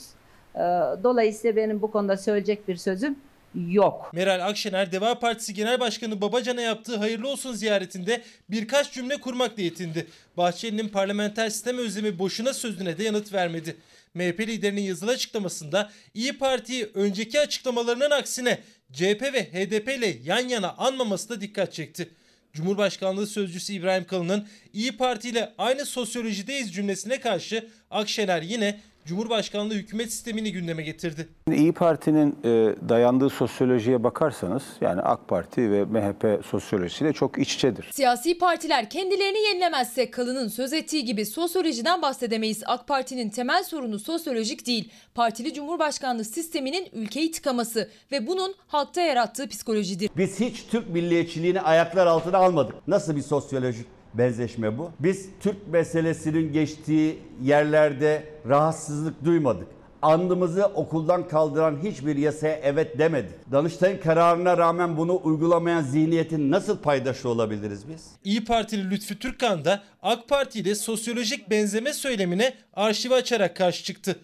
[0.56, 0.60] E,
[1.04, 3.16] dolayısıyla benim bu konuda söyleyecek bir sözüm
[3.56, 4.10] yok.
[4.14, 10.08] Meral Akşener Deva Partisi Genel Başkanı Babacan'a yaptığı hayırlı olsun ziyaretinde birkaç cümle kurmakla yetindi.
[10.38, 13.76] Bahçeli'nin parlamenter sistem özlemi boşuna sözüne de yanıt vermedi.
[14.14, 18.60] MHP liderinin yazılı açıklamasında İyi Parti'yi önceki açıklamalarının aksine
[18.94, 22.10] CHP ve HDP ile yan yana anmaması da dikkat çekti.
[22.58, 30.12] Cumhurbaşkanlığı Sözcüsü İbrahim Kalın'ın İyi Parti ile aynı sosyolojideyiz cümlesine karşı Akşener yine Cumhurbaşkanlığı hükümet
[30.12, 31.28] sistemini gündeme getirdi.
[31.52, 37.90] İyi Parti'nin e, dayandığı sosyolojiye bakarsanız yani AK Parti ve MHP sosyolojisiyle çok iç içedir.
[37.94, 42.64] Siyasi partiler kendilerini yenilemezse Kalın'ın söz ettiği gibi sosyolojiden bahsedemeyiz.
[42.66, 44.92] AK Parti'nin temel sorunu sosyolojik değil.
[45.16, 50.10] Partili Cumhurbaşkanlığı sisteminin ülkeyi tıkaması ve bunun halkta yarattığı psikolojidir.
[50.18, 52.88] Biz hiç Türk milliyetçiliğini ayaklar altına almadık.
[52.88, 54.92] Nasıl bir sosyolojik benzeşme bu?
[55.00, 59.68] Biz Türk meselesinin geçtiği yerlerde rahatsızlık duymadık.
[60.02, 63.52] Andımızı okuldan kaldıran hiçbir yasaya evet demedik.
[63.52, 68.06] Danıştay'ın kararına rağmen bunu uygulamayan zihniyetin nasıl paydaşı olabiliriz biz?
[68.24, 74.16] İyi Partili Lütfü Türkan da AK Parti ile sosyolojik benzeme söylemine arşivi açarak karşı çıktı.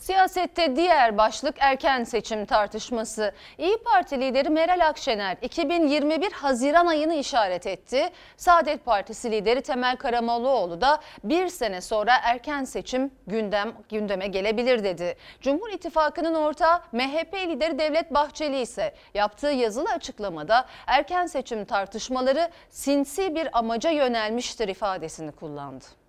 [0.00, 3.32] Siyasette diğer başlık erken seçim tartışması.
[3.58, 8.10] İyi Parti lideri Meral Akşener 2021 Haziran ayını işaret etti.
[8.36, 15.16] Saadet Partisi lideri Temel Karamollaoğlu da bir sene sonra erken seçim gündem gündeme gelebilir dedi.
[15.40, 23.34] Cumhur İttifakı'nın ortağı MHP lideri Devlet Bahçeli ise yaptığı yazılı açıklamada erken seçim tartışmaları sinsi
[23.34, 25.99] bir amaca yönelmiştir ifadesini kullandı.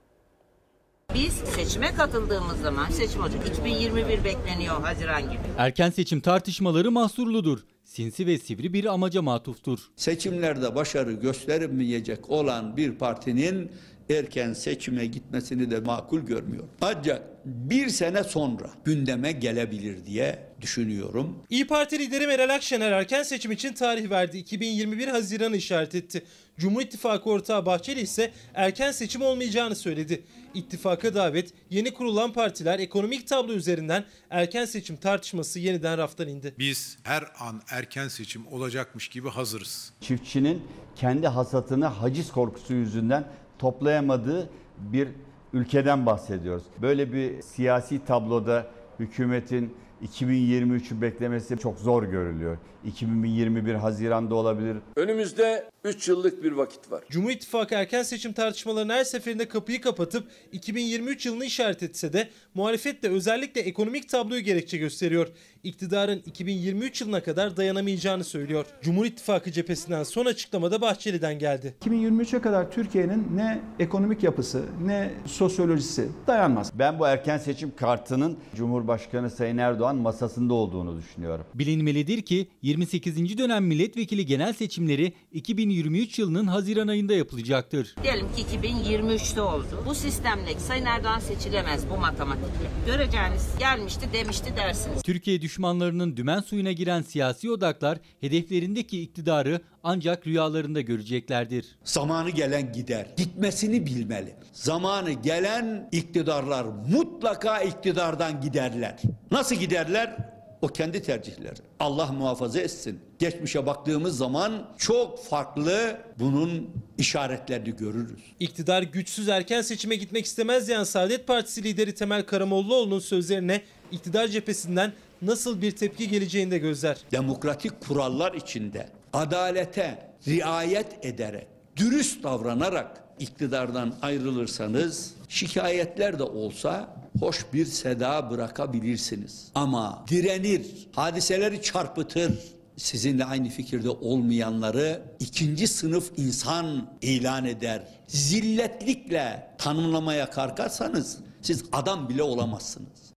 [1.16, 3.48] Biz seçime katıldığımız zaman seçim olacak.
[3.48, 5.42] 2021 bekleniyor Haziran gibi.
[5.58, 7.60] Erken seçim tartışmaları mahsurludur.
[7.84, 9.80] Sinsi ve sivri bir amaca matuftur.
[9.96, 13.72] Seçimlerde başarı gösteremeyecek olan bir partinin
[14.12, 16.64] erken seçime gitmesini de makul görmüyor.
[16.82, 21.44] Ancak bir sene sonra gündeme gelebilir diye düşünüyorum.
[21.50, 24.38] İyi Parti lideri Meral Akşener erken seçim için tarih verdi.
[24.38, 26.24] 2021 Haziran'ı işaret etti.
[26.58, 30.24] Cumhur İttifakı ortağı Bahçeli ise erken seçim olmayacağını söyledi.
[30.54, 36.56] İttifaka davet yeni kurulan partiler ekonomik tablo üzerinden erken seçim tartışması yeniden raftan indi.
[36.60, 39.94] Biz her an erken seçim olacakmış gibi hazırız.
[40.02, 40.64] Çiftçinin
[40.96, 43.26] kendi hasatını haciz korkusu yüzünden
[43.62, 45.08] toplayamadığı bir
[45.54, 46.64] ülkeden bahsediyoruz.
[46.82, 48.68] Böyle bir siyasi tabloda
[49.00, 49.74] hükümetin
[50.08, 52.58] 2023'ü beklemesi çok zor görülüyor.
[52.86, 54.78] 2021 Haziran'da olabilir.
[54.96, 57.04] Önümüzde 3 yıllık bir vakit var.
[57.10, 63.04] Cumhur İttifakı erken seçim tartışmalarının her seferinde kapıyı kapatıp 2023 yılını işaret etse de muhalefet
[63.04, 65.28] de özellikle ekonomik tabloyu gerekçe gösteriyor.
[65.64, 68.66] İktidarın 2023 yılına kadar dayanamayacağını söylüyor.
[68.82, 71.76] Cumhur İttifakı cephesinden son açıklamada Bahçeli'den geldi.
[71.86, 76.72] 2023'e kadar Türkiye'nin ne ekonomik yapısı ne sosyolojisi dayanmaz.
[76.80, 81.46] Ben bu erken seçim kartının Cumhurbaşkanı Sayın Erdoğan masasında olduğunu düşünüyorum.
[81.54, 83.38] Bilinmelidir ki 28.
[83.38, 87.96] dönem milletvekili genel seçimleri 2023 yılının Haziran ayında yapılacaktır.
[88.04, 89.84] Diyelim ki 2023'te oldu.
[89.86, 92.68] Bu sistemle Sayın Erdoğan seçilemez bu matematikle.
[92.86, 95.02] Göreceğiniz gelmişti demişti dersiniz.
[95.02, 101.66] Türkiye düşmanlarının dümen suyuna giren siyasi odaklar hedeflerindeki iktidarı ancak rüyalarında göreceklerdir.
[101.84, 103.08] Zamanı gelen gider.
[103.18, 104.36] Gitmesini bilmeli.
[104.54, 109.00] Zamanı gelen iktidarlar mutlaka iktidardan giderler.
[109.32, 110.18] Nasıl giderler?
[110.62, 111.60] O kendi tercihleri.
[111.80, 113.00] Allah muhafaza etsin.
[113.20, 118.22] Geçmişe baktığımız zaman çok farklı bunun işaretlerini görürüz.
[118.40, 124.94] İktidar güçsüz erken seçime gitmek istemez diyen Saadet Partisi lideri Temel Karamollaoğlu'nun sözlerine iktidar cephesinden
[125.22, 126.98] nasıl bir tepki geleceğini de gözler.
[127.12, 137.66] Demokratik kurallar içinde adalete riayet ederek, dürüst davranarak iktidardan ayrılırsanız şikayetler de olsa hoş bir
[137.66, 139.48] seda bırakabilirsiniz.
[139.56, 142.40] Ama direnir, hadiseleri çarpıtır,
[142.78, 147.84] sizinle aynı fikirde olmayanları ikinci sınıf insan ilan eder.
[148.08, 153.11] Zilletlikle tanımlamaya kalkarsanız siz adam bile olamazsınız.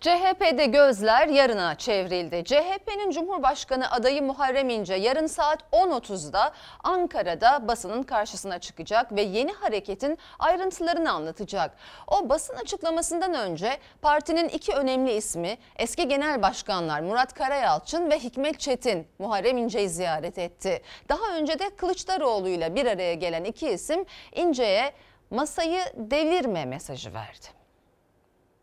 [0.00, 2.44] CHP'de gözler yarına çevrildi.
[2.44, 6.52] CHP'nin Cumhurbaşkanı adayı Muharrem İnce yarın saat 10.30'da
[6.84, 11.76] Ankara'da basının karşısına çıkacak ve yeni hareketin ayrıntılarını anlatacak.
[12.06, 18.60] O basın açıklamasından önce partinin iki önemli ismi eski genel başkanlar Murat Karayalçın ve Hikmet
[18.60, 20.82] Çetin Muharrem İnce'yi ziyaret etti.
[21.08, 24.92] Daha önce de Kılıçdaroğlu ile bir araya gelen iki isim İnce'ye
[25.30, 27.57] masayı devirme mesajı verdi.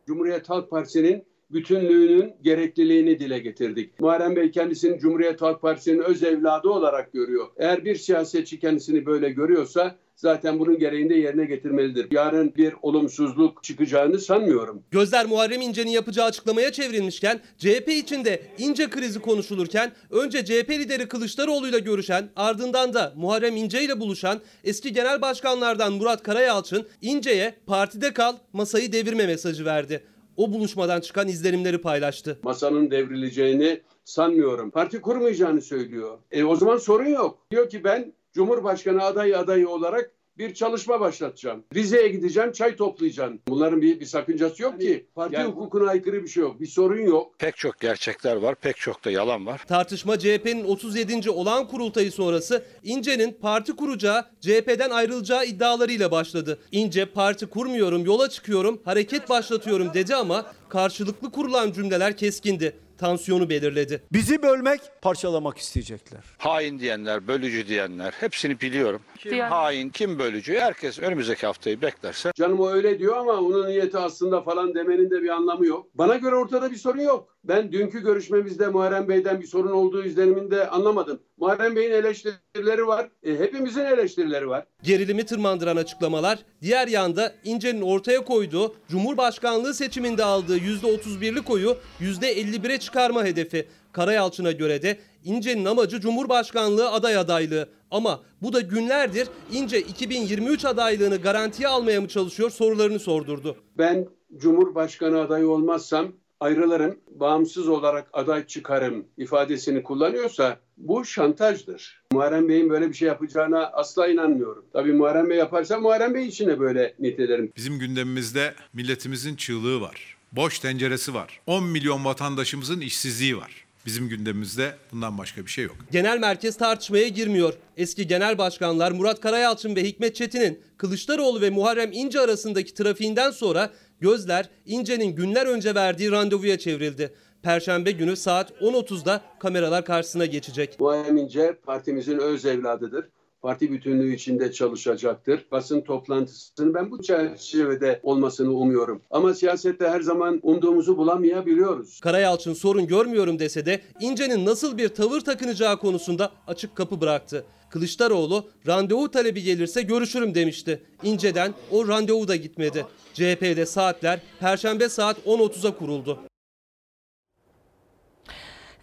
[0.05, 3.99] Cumhuriyet Halk Partisi'nin bütünlüğünün gerekliliğini dile getirdik.
[3.99, 7.47] Muharrem Bey kendisini Cumhuriyet Halk Partisi'nin öz evladı olarak görüyor.
[7.57, 12.07] Eğer bir siyasetçi kendisini böyle görüyorsa zaten bunun gereğini de yerine getirmelidir.
[12.11, 14.83] Yarın bir olumsuzluk çıkacağını sanmıyorum.
[14.91, 21.67] Gözler Muharrem İnce'nin yapacağı açıklamaya çevrilmişken CHP içinde İnce krizi konuşulurken önce CHP lideri Kılıçdaroğlu
[21.67, 28.13] ile görüşen ardından da Muharrem İnce ile buluşan eski genel başkanlardan Murat Karayalçın İnce'ye partide
[28.13, 30.03] kal masayı devirme mesajı verdi.
[30.37, 32.39] O buluşmadan çıkan izlenimleri paylaştı.
[32.43, 34.71] Masanın devrileceğini sanmıyorum.
[34.71, 36.17] Parti kurmayacağını söylüyor.
[36.31, 37.39] E o zaman sorun yok.
[37.51, 41.63] Diyor ki ben Cumhurbaşkanı adayı adayı olarak bir çalışma başlatacağım.
[41.75, 43.39] Rize'ye gideceğim, çay toplayacağım.
[43.47, 45.07] Bunların bir, bir sakıncası yok ki.
[45.15, 46.61] Parti Yani- hukukuna aykırı bir şey yok.
[46.61, 47.39] Bir sorun yok.
[47.39, 49.61] Pek çok gerçekler var, pek çok da yalan var.
[49.67, 51.29] Tartışma CHP'nin 37.
[51.31, 56.59] olağan kurultayı sonrası İnce'nin parti kuracağı, CHP'den ayrılacağı iddialarıyla başladı.
[56.71, 62.75] İnce parti kurmuyorum, yola çıkıyorum, hareket başlatıyorum dedi ama karşılıklı kurulan cümleler keskindi.
[62.97, 64.03] Tansiyonu belirledi.
[64.13, 66.21] Bizi bölmek, parçalamak isteyecekler.
[66.37, 69.01] Hain diyenler, bölücü diyenler hepsini biliyorum.
[69.17, 72.31] Kim Diyen- hain, kim bölücü herkes önümüzdeki haftayı beklerse.
[72.35, 75.87] Canım o öyle diyor ama onun niyeti aslında falan demenin de bir anlamı yok.
[75.93, 77.34] Bana göre ortada bir sorun yok.
[77.47, 81.19] Ben dünkü görüşmemizde Muharrem Bey'den bir sorun olduğu izlenimini de anlamadım.
[81.37, 83.09] Muharrem Bey'in eleştirileri var.
[83.23, 84.65] E, hepimizin eleştirileri var.
[84.83, 93.23] Gerilimi tırmandıran açıklamalar, diğer yanda İnce'nin ortaya koyduğu Cumhurbaşkanlığı seçiminde aldığı %31'lik oyu %51'e çıkarma
[93.25, 93.67] hedefi.
[93.91, 97.69] Karayalçın'a göre de İnce'nin amacı Cumhurbaşkanlığı aday adaylığı.
[97.91, 103.55] Ama bu da günlerdir İnce 2023 adaylığını garantiye almaya mı çalışıyor sorularını sordurdu.
[103.77, 112.01] Ben Cumhurbaşkanı adayı olmazsam ayrılırım, bağımsız olarak aday çıkarım ifadesini kullanıyorsa bu şantajdır.
[112.13, 114.65] Muharrem Bey'in böyle bir şey yapacağına asla inanmıyorum.
[114.73, 117.51] Tabii Muharrem Bey yaparsa Muharrem Bey için de böyle nitelerim.
[117.55, 120.17] Bizim gündemimizde milletimizin çığlığı var.
[120.31, 121.39] Boş tenceresi var.
[121.47, 123.65] 10 milyon vatandaşımızın işsizliği var.
[123.85, 125.75] Bizim gündemimizde bundan başka bir şey yok.
[125.91, 127.53] Genel merkez tartışmaya girmiyor.
[127.77, 133.73] Eski genel başkanlar Murat Karayalçın ve Hikmet Çetin'in Kılıçdaroğlu ve Muharrem İnce arasındaki trafiğinden sonra
[133.99, 137.13] gözler İnce'nin günler önce verdiği randevuya çevrildi.
[137.43, 140.79] Perşembe günü saat 10.30'da kameralar karşısına geçecek.
[140.79, 143.09] Muharrem İnce partimizin öz evladıdır.
[143.45, 145.45] Parti bütünlüğü içinde çalışacaktır.
[145.51, 149.01] Basın toplantısının ben bu çerçevede olmasını umuyorum.
[149.11, 151.99] Ama siyasette her zaman umduğumuzu bulamayabiliyoruz.
[151.99, 157.45] Karayalçın sorun görmüyorum dese de İnce'nin nasıl bir tavır takınacağı konusunda açık kapı bıraktı.
[157.69, 160.81] Kılıçdaroğlu randevu talebi gelirse görüşürüm demişti.
[161.03, 162.85] İnce'den o randevu da gitmedi.
[163.13, 166.19] CHP'de saatler Perşembe saat 10.30'a kuruldu.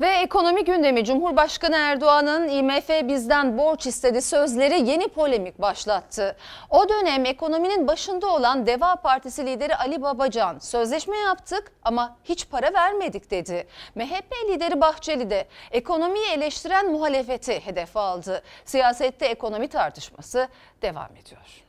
[0.00, 6.36] Ve ekonomi gündemi Cumhurbaşkanı Erdoğan'ın IMF bizden borç istedi sözleri yeni polemik başlattı.
[6.70, 12.72] O dönem ekonominin başında olan Deva Partisi lideri Ali Babacan sözleşme yaptık ama hiç para
[12.74, 13.66] vermedik dedi.
[13.94, 18.42] MHP lideri Bahçeli de ekonomiyi eleştiren muhalefeti hedefe aldı.
[18.64, 20.48] Siyasette ekonomi tartışması
[20.82, 21.64] devam ediyor.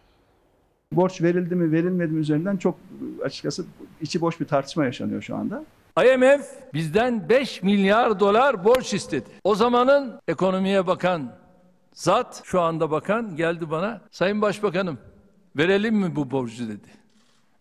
[0.92, 2.76] Borç verildi mi verilmedi mi üzerinden çok
[3.24, 3.66] açıkçası
[4.02, 5.64] içi boş bir tartışma yaşanıyor şu anda.
[6.02, 9.30] IMF bizden 5 milyar dolar borç istedi.
[9.44, 11.36] O zamanın ekonomiye bakan
[11.94, 14.02] zat, şu anda bakan geldi bana.
[14.12, 14.98] Sayın Başbakanım
[15.58, 16.88] verelim mi bu borcu dedi.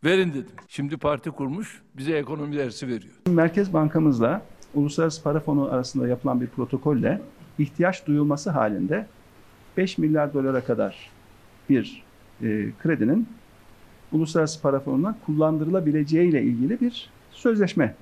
[0.04, 0.56] Verin dedim.
[0.68, 3.14] Şimdi parti kurmuş bize ekonomi dersi veriyor.
[3.26, 4.42] Merkez Bankamızla
[4.74, 7.20] Uluslararası Para Fonu arasında yapılan bir protokolle
[7.58, 9.06] ihtiyaç duyulması halinde
[9.76, 11.10] 5 milyar dolara kadar
[11.68, 12.02] bir
[12.42, 13.28] e, kredinin
[14.12, 17.94] uluslararası para fonuna kullandırılabileceği ile ilgili bir sözleşme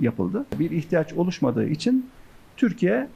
[0.00, 0.46] yapıldı.
[0.58, 2.10] Bir ihtiyaç oluşmadığı için
[2.56, 3.08] Türkiye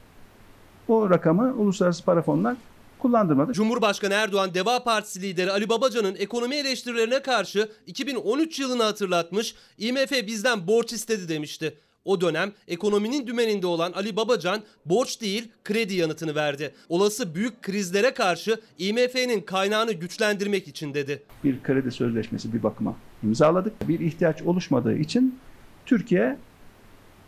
[0.87, 2.57] o rakamı uluslararası para fonuna
[2.99, 3.53] kullandırmadı.
[3.53, 10.67] Cumhurbaşkanı Erdoğan Deva Partisi lideri Ali Babacan'ın ekonomi eleştirilerine karşı 2013 yılını hatırlatmış, IMF bizden
[10.67, 11.77] borç istedi demişti.
[12.05, 16.73] O dönem ekonominin dümeninde olan Ali Babacan borç değil kredi yanıtını verdi.
[16.89, 21.23] Olası büyük krizlere karşı IMF'nin kaynağını güçlendirmek için dedi.
[21.43, 23.87] Bir kredi sözleşmesi bir bakıma imzaladık.
[23.87, 25.39] Bir ihtiyaç oluşmadığı için
[25.85, 26.37] Türkiye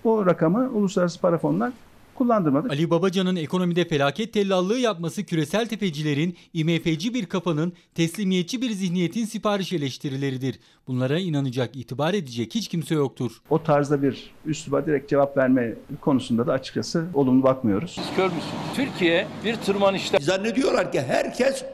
[0.08, 1.74] o rakamı uluslararası para fonuna
[2.16, 2.68] kullandırmadı.
[2.70, 9.74] Ali Babacan'ın ekonomide felaket tellallığı yapması küresel tepecilerin, IMF'ci bir kafanın, teslimiyetçi bir zihniyetin sipariş
[9.74, 10.60] eleştirileridir.
[10.88, 13.32] Bunlara inanacak, itibar edecek hiç kimse yoktur.
[13.50, 17.92] O tarzda bir üsluba direkt cevap verme konusunda da açıkçası olumlu bakmıyoruz.
[17.92, 18.44] Siz kör müsünüz?
[18.76, 20.18] Türkiye bir tırmanışta.
[20.22, 21.66] Zannediyorlar ki herkes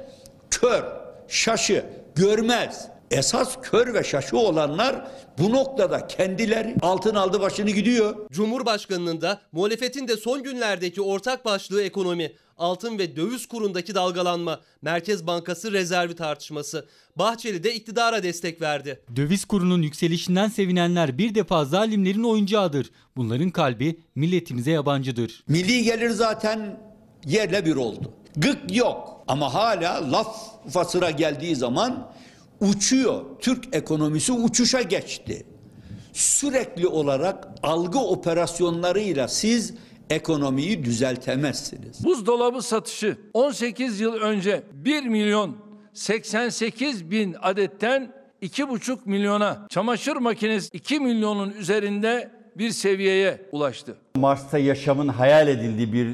[0.52, 0.84] kör,
[1.28, 2.93] şaşı, görmez.
[3.14, 5.08] Esas kör ve şaşı olanlar
[5.40, 8.16] bu noktada kendileri altın aldı başını gidiyor.
[8.32, 15.28] Cumhurbaşkanının da muhalefetin de son günlerdeki ortak başlığı ekonomi, altın ve döviz kurundaki dalgalanma, Merkez
[15.28, 16.86] Bankası rezervi tartışması.
[17.16, 19.00] Bahçeli de iktidara destek verdi.
[19.16, 22.92] Döviz kurunun yükselişinden sevinenler bir defa zalimlerin oyuncağıdır.
[23.16, 25.44] Bunların kalbi milletimize yabancıdır.
[25.48, 26.80] Milli gelir zaten
[27.26, 28.14] yerle bir oldu.
[28.36, 30.38] Gık yok ama hala laf
[30.70, 32.12] fasıra geldiği zaman
[32.64, 33.22] uçuyor.
[33.40, 35.46] Türk ekonomisi uçuşa geçti.
[36.14, 39.74] Sürekli olarak algı operasyonlarıyla siz
[40.10, 42.06] ekonomiyi düzeltemezsiniz.
[42.06, 45.58] Buzdolabı satışı 18 yıl önce 1 milyon
[45.94, 53.96] 88 bin adetten 2,5 milyona, çamaşır makinesi 2 milyonun üzerinde bir seviyeye ulaştı.
[54.16, 56.08] Mars'ta yaşamın hayal edildiği bir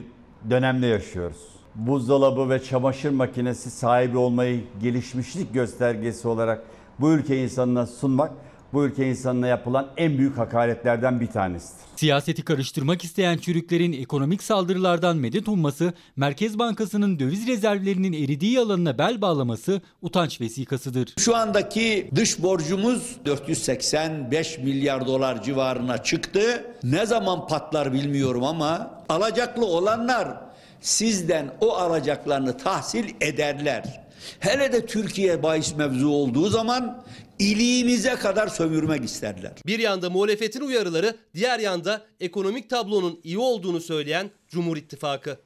[0.50, 1.59] dönemde yaşıyoruz.
[1.76, 6.64] Buzdolabı ve çamaşır makinesi sahibi olmayı gelişmişlik göstergesi olarak
[7.00, 8.32] bu ülke insanına sunmak
[8.74, 11.86] bu ülke insanına yapılan en büyük hakaretlerden bir tanesidir.
[11.96, 19.22] Siyaseti karıştırmak isteyen çürüklerin ekonomik saldırılardan medet umması, Merkez Bankası'nın döviz rezervlerinin eridiği yalanına bel
[19.22, 21.14] bağlaması utanç vesikasıdır.
[21.18, 26.66] Şu andaki dış borcumuz 485 milyar dolar civarına çıktı.
[26.84, 30.49] Ne zaman patlar bilmiyorum ama alacaklı olanlar
[30.82, 34.02] sizden o alacaklarını tahsil ederler.
[34.40, 37.04] Hele de Türkiye bahis mevzu olduğu zaman
[37.40, 39.52] iliğinize kadar sömürmek isterler.
[39.66, 45.38] Bir yanda muhalefetin uyarıları, diğer yanda ekonomik tablonun iyi olduğunu söyleyen Cumhur İttifakı.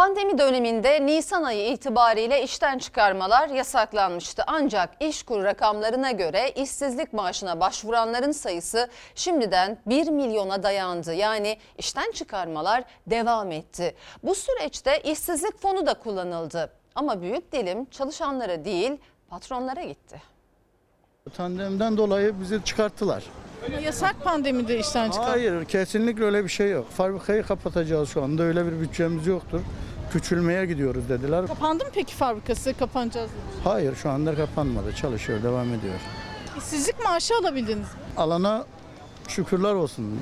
[0.00, 4.42] Pandemi döneminde Nisan ayı itibariyle işten çıkarmalar yasaklanmıştı.
[4.46, 11.14] Ancak işkur rakamlarına göre işsizlik maaşına başvuranların sayısı şimdiden 1 milyona dayandı.
[11.14, 13.94] Yani işten çıkarmalar devam etti.
[14.22, 16.72] Bu süreçte işsizlik fonu da kullanıldı.
[16.94, 18.92] Ama büyük dilim çalışanlara değil
[19.30, 20.22] patronlara gitti.
[21.36, 23.24] Pandemiden dolayı bizi çıkarttılar.
[23.66, 25.28] Ama yasak pandemide işten çıkar.
[25.28, 26.90] Hayır kesinlikle öyle bir şey yok.
[26.90, 29.60] Fabrikayı kapatacağız şu anda öyle bir bütçemiz yoktur.
[30.12, 31.46] Küçülmeye gidiyoruz dediler.
[31.46, 32.74] Kapandı mı peki fabrikası?
[32.78, 33.30] Kapanacağız.
[33.30, 33.60] dedi.
[33.64, 34.92] Hayır şu anda kapanmadı.
[34.94, 35.94] Çalışıyor, devam ediyor.
[36.58, 38.00] İşsizlik maaşı alabildiniz mi?
[38.16, 38.64] Alana
[39.28, 40.20] şükürler olsun.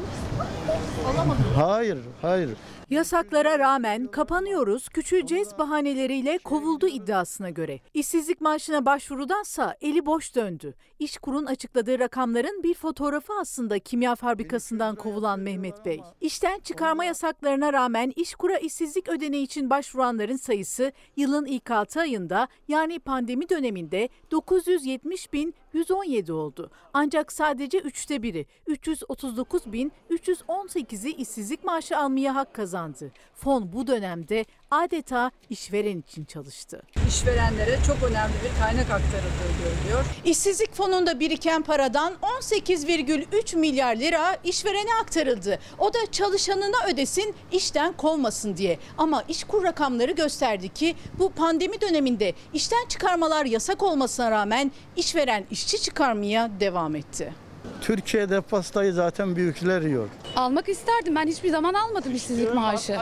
[1.14, 1.44] Alamadım.
[1.56, 2.50] Hayır, hayır.
[2.90, 7.80] Yasaklara rağmen kapanıyoruz, küçüleceğiz bahaneleriyle kovuldu iddiasına göre.
[7.94, 10.74] İşsizlik maaşına başvurudansa eli boş döndü.
[10.98, 16.00] İşkur'un açıkladığı rakamların bir fotoğrafı aslında kimya fabrikasından kovulan Mehmet Bey.
[16.20, 22.98] İşten çıkarma yasaklarına rağmen İşkur'a işsizlik ödeneği için başvuranların sayısı yılın ilk 6 ayında yani
[22.98, 26.70] pandemi döneminde 970 bin 117 oldu.
[26.94, 33.12] Ancak sadece üçte biri 339 bin 318'i işsizlik maaşı almaya hak kazandı.
[33.34, 36.82] Fon bu dönemde adeta işveren için çalıştı.
[37.08, 40.04] işverenlere çok önemli bir kaynak aktarıldığı görülüyor.
[40.24, 45.58] İşsizlik fonunda biriken paradan 18,3 milyar lira işverene aktarıldı.
[45.78, 48.78] O da çalışanına ödesin, işten kovmasın diye.
[48.98, 55.82] Ama işkur rakamları gösterdi ki bu pandemi döneminde işten çıkarmalar yasak olmasına rağmen işveren işçi
[55.82, 57.32] çıkarmaya devam etti.
[57.80, 60.08] Türkiye'de pastayı zaten büyükler yiyor.
[60.36, 61.14] Almak isterdim.
[61.14, 62.96] Ben hiçbir zaman almadım işsizlik maaşı.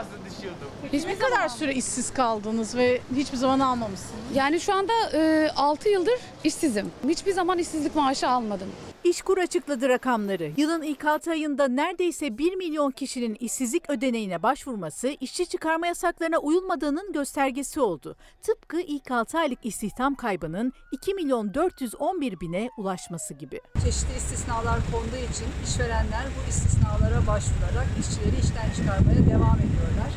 [0.93, 4.11] Hiç ne kadar süre işsiz kaldınız ve hiçbir zaman almamışsınız?
[4.35, 6.91] Yani şu anda e, 6 yıldır işsizim.
[7.07, 8.67] Hiçbir zaman işsizlik maaşı almadım.
[9.09, 10.51] İşkur açıkladı rakamları.
[10.57, 17.13] Yılın ilk 6 ayında neredeyse 1 milyon kişinin işsizlik ödeneğine başvurması işçi çıkarma yasaklarına uyulmadığının
[17.13, 18.15] göstergesi oldu.
[18.41, 23.61] Tıpkı ilk 6 aylık istihdam kaybının 2 milyon 411 bine ulaşması gibi.
[23.73, 30.11] Çeşitli istisnalar konduğu için işverenler bu istisnalara başvurarak işçileri işten çıkarmaya devam ediyorlar.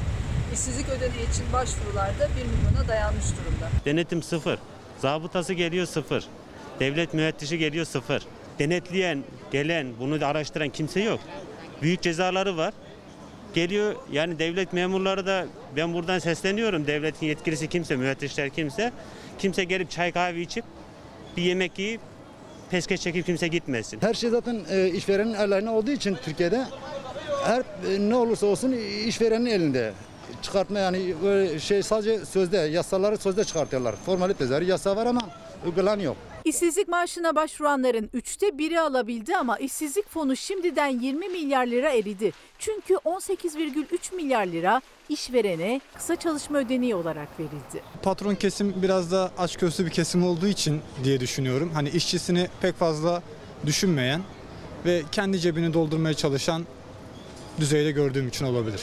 [0.52, 3.68] İşsizlik ödeneği için başvurularda 1 milyona dayanmış durumda.
[3.84, 4.58] Denetim sıfır.
[4.98, 6.28] Zabıtası geliyor sıfır.
[6.80, 8.26] Devlet müfettişi geliyor sıfır.
[8.60, 11.20] Denetleyen, gelen, bunu da araştıran kimse yok.
[11.82, 12.74] Büyük cezaları var.
[13.54, 15.46] Geliyor yani devlet memurları da
[15.76, 16.86] ben buradan sesleniyorum.
[16.86, 18.92] Devletin yetkilisi kimse, müfettişler kimse.
[19.38, 20.64] Kimse gelip çay kahve içip
[21.36, 22.00] bir yemek yiyip
[22.70, 23.98] peskeş çekip kimse gitmesin.
[24.00, 26.64] Her şey zaten e, işverenin ellerine olduğu için Türkiye'de
[27.44, 28.72] her e, ne olursa olsun
[29.06, 29.92] işverenin elinde.
[30.42, 31.14] Çıkartma yani
[31.60, 33.94] şey sadece sözde yasaları sözde çıkartıyorlar.
[34.06, 35.20] Formaliteleri yasa var ama
[35.66, 36.16] uygulanan yok.
[36.44, 42.32] İşsizlik maaşına başvuranların üçte biri alabildi ama işsizlik fonu şimdiden 20 milyar lira eridi.
[42.58, 47.82] Çünkü 18,3 milyar lira işverene kısa çalışma ödeneği olarak verildi.
[48.02, 51.70] Patron kesim biraz da açgözlü bir kesim olduğu için diye düşünüyorum.
[51.74, 53.22] Hani işçisini pek fazla
[53.66, 54.20] düşünmeyen
[54.84, 56.66] ve kendi cebini doldurmaya çalışan
[57.60, 58.80] düzeyde gördüğüm için olabilir.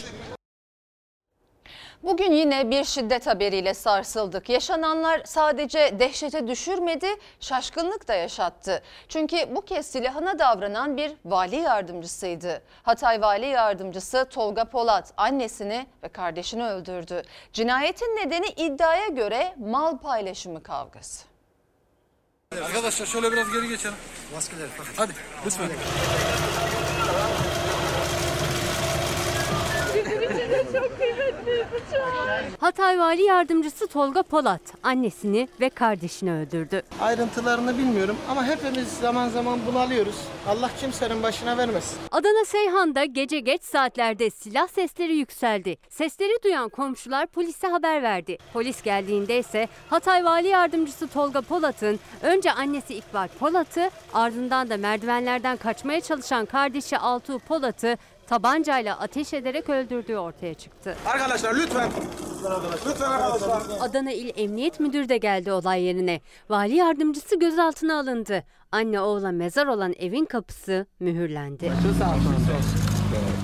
[2.04, 4.50] Bugün yine bir şiddet haberiyle sarsıldık.
[4.50, 7.08] Yaşananlar sadece dehşete düşürmedi,
[7.40, 8.84] şaşkınlık da yaşattı.
[9.10, 12.62] Çünkü bu kez silahına davranan bir vali yardımcısıydı.
[12.84, 17.22] Hatay Vali Yardımcısı Tolga Polat annesini ve kardeşini öldürdü.
[17.54, 21.26] Cinayetin nedeni iddiaya göre mal paylaşımı kavgası.
[22.66, 23.96] Arkadaşlar şöyle biraz geri geçelim.
[24.34, 24.68] Maskeler.
[24.98, 25.12] Hadi
[25.46, 25.70] lütfen.
[32.60, 36.82] Hatay Vali Yardımcısı Tolga Polat annesini ve kardeşini öldürdü.
[37.02, 40.16] Ayrıntılarını bilmiyorum ama hepimiz zaman zaman bunalıyoruz.
[40.48, 42.00] Allah kimsenin başına vermesin.
[42.12, 45.78] Adana Seyhan'da gece geç saatlerde silah sesleri yükseldi.
[45.90, 48.38] Sesleri duyan komşular polise haber verdi.
[48.54, 55.58] Polis geldiğinde ise Hatay Vali Yardımcısı Tolga Polat'ın önce annesi İkbal Polat'ı ardından da merdivenlerden
[55.58, 60.96] kaçmaya çalışan kardeşi Altuğ Polat'ı tabancayla ateş ederek öldürdüğü ortaya çıktı.
[61.06, 61.90] Arkadaşlar lütfen.
[62.88, 63.62] Lütfen arkadaşlar.
[63.82, 66.22] Adana İl Emniyet Müdürü de geldi olay yerine.
[66.50, 68.44] Vali yardımcısı gözaltına alındı.
[68.72, 71.72] Anne oğla mezar olan evin kapısı mühürlendi.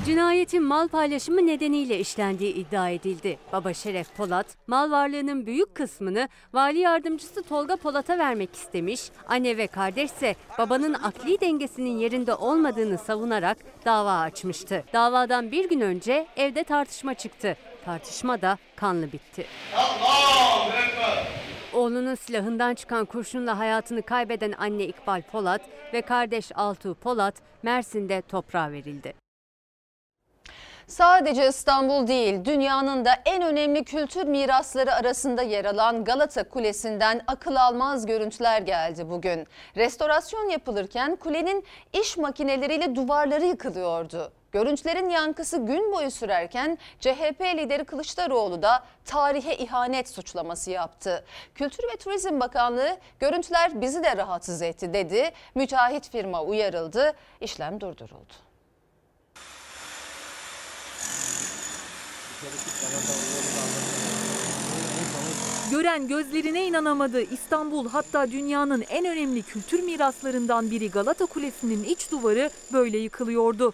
[0.05, 3.37] Cinayetin mal paylaşımı nedeniyle işlendiği iddia edildi.
[3.53, 9.01] Baba Şeref Polat, mal varlığının büyük kısmını vali yardımcısı Tolga Polat'a vermek istemiş.
[9.27, 14.83] Anne ve kardeş ise babanın akli dengesinin yerinde olmadığını savunarak dava açmıştı.
[14.93, 17.57] Davadan bir gün önce evde tartışma çıktı.
[17.85, 19.45] Tartışma da kanlı bitti.
[21.73, 25.61] Oğlunun silahından çıkan kurşunla hayatını kaybeden anne İkbal Polat
[25.93, 29.22] ve kardeş Altuğ Polat Mersin'de toprağa verildi.
[30.87, 37.55] Sadece İstanbul değil, dünyanın da en önemli kültür mirasları arasında yer alan Galata Kulesi'nden akıl
[37.55, 39.47] almaz görüntüler geldi bugün.
[39.75, 41.65] Restorasyon yapılırken kulenin
[42.01, 44.31] iş makineleriyle duvarları yıkılıyordu.
[44.51, 51.25] Görüntülerin yankısı gün boyu sürerken CHP lideri Kılıçdaroğlu da tarihe ihanet suçlaması yaptı.
[51.55, 55.31] Kültür ve Turizm Bakanlığı görüntüler bizi de rahatsız etti dedi.
[55.55, 58.33] Müteahhit firma uyarıldı, işlem durduruldu.
[65.71, 67.21] Gören gözlerine inanamadı.
[67.21, 73.73] İstanbul hatta dünyanın en önemli kültür miraslarından biri Galata Kulesi'nin iç duvarı böyle yıkılıyordu.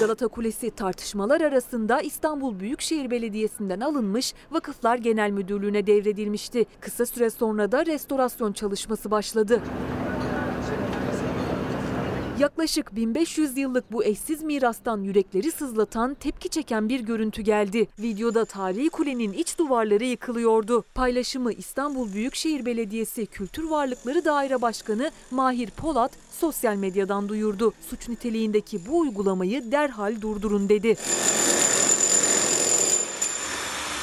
[0.00, 6.66] Galata Kulesi tartışmalar arasında İstanbul Büyükşehir Belediyesi'nden alınmış, Vakıflar Genel Müdürlüğü'ne devredilmişti.
[6.80, 9.62] Kısa süre sonra da restorasyon çalışması başladı.
[12.38, 17.88] Yaklaşık 1500 yıllık bu eşsiz mirastan yürekleri sızlatan, tepki çeken bir görüntü geldi.
[17.98, 20.84] Videoda tarihi kulenin iç duvarları yıkılıyordu.
[20.94, 27.72] Paylaşımı İstanbul Büyükşehir Belediyesi Kültür Varlıkları Daire Başkanı Mahir Polat sosyal medyadan duyurdu.
[27.90, 30.96] Suç niteliğindeki bu uygulamayı derhal durdurun dedi.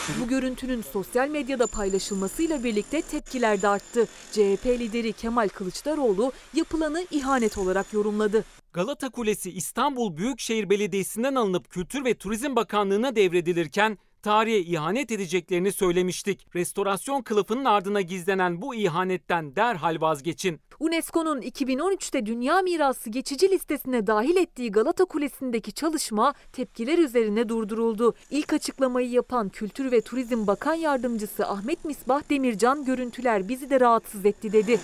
[0.10, 4.08] Bu görüntünün sosyal medyada paylaşılmasıyla birlikte tepkiler de arttı.
[4.32, 8.45] CHP lideri Kemal Kılıçdaroğlu yapılanı ihanet olarak yorumladı.
[8.74, 16.56] Galata Kulesi İstanbul Büyükşehir Belediyesi'nden alınıp Kültür ve Turizm Bakanlığı'na devredilirken tarihe ihanet edeceklerini söylemiştik.
[16.56, 20.60] Restorasyon kılıfının ardına gizlenen bu ihanetten derhal vazgeçin.
[20.80, 28.14] UNESCO'nun 2013'te Dünya Mirası geçici listesine dahil ettiği Galata Kulesi'ndeki çalışma tepkiler üzerine durduruldu.
[28.32, 34.26] İlk açıklamayı yapan Kültür ve Turizm Bakan Yardımcısı Ahmet Misbah Demircan görüntüler bizi de rahatsız
[34.26, 34.80] etti dedi.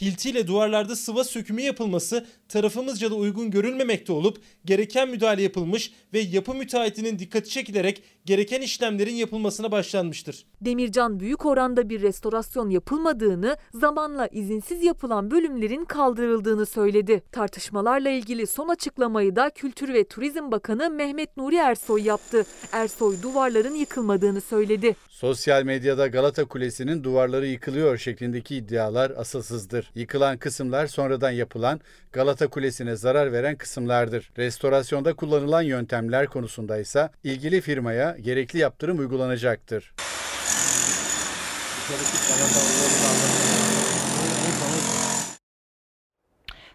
[0.00, 6.54] hiltiyle duvarlarda sıva sökümü yapılması tarafımızca da uygun görülmemekte olup gereken müdahale yapılmış ve yapı
[6.54, 10.46] müteahhitinin dikkati çekilerek gereken işlemlerin yapılmasına başlanmıştır.
[10.60, 17.22] Demircan büyük oranda bir restorasyon yapılmadığını, zamanla izinsiz yapılan bölümlerin kaldırıldığını söyledi.
[17.32, 22.46] Tartışmalarla ilgili son açıklamayı da Kültür ve Turizm Bakanı Mehmet Nuri Ersoy yaptı.
[22.72, 24.96] Ersoy duvarların yıkılmadığını söyledi.
[25.08, 29.90] Sosyal medyada Galata Kulesi'nin duvarları yıkılıyor şeklindeki iddialar asılsızdır.
[29.94, 31.80] Yıkılan kısımlar sonradan yapılan
[32.12, 34.30] Galata Kulesi'ne zarar veren kısımlardır.
[34.38, 39.94] Restorasyonda kullanılan yöntemler konusunda ise ilgili firmaya gerekli yaptırım uygulanacaktır.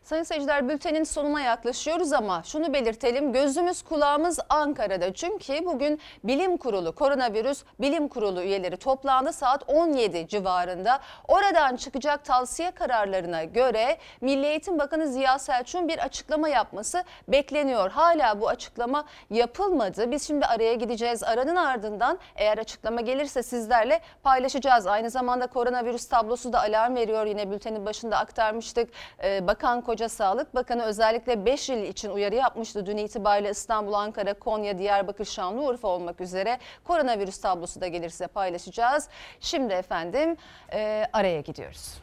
[0.04, 5.14] Sayın seyirciler bültenin sonuna yaklaşıyoruz ama şunu belirtelim gözümüz kulağımız Ankara'da.
[5.14, 11.00] Çünkü bugün bilim kurulu koronavirüs bilim kurulu üyeleri toplandı saat 17 civarında.
[11.28, 17.92] Oradan çıkacak tavsiye kararlarına göre Milli Eğitim Bakanı Ziya Selçuk'un bir açıklama yapması bekleniyor.
[17.92, 20.12] Hala bu açıklama yapılmadı.
[20.12, 21.24] Biz şimdi araya gideceğiz.
[21.24, 24.88] Aranın ardından eğer açıklama gelirse sizlerle paylaşacağız.
[24.88, 27.26] Aynı zamanda koronavirüs tablosu da alarm veriyor.
[27.26, 28.90] Yine bültenin başında aktarmıştık.
[29.24, 32.86] Ee, Bakan Koca Sağlık Bakanı özellikle 5 il için uyarı yapmıştı.
[32.86, 39.08] Dün itibariyle İstanbul, Ankara, Konya, Diyarbakır, Şanlıurfa olmak üzere koronavirüs tablosu da gelirse paylaşacağız.
[39.40, 40.38] Şimdi efendim
[40.74, 41.94] e, araya gidiyoruz.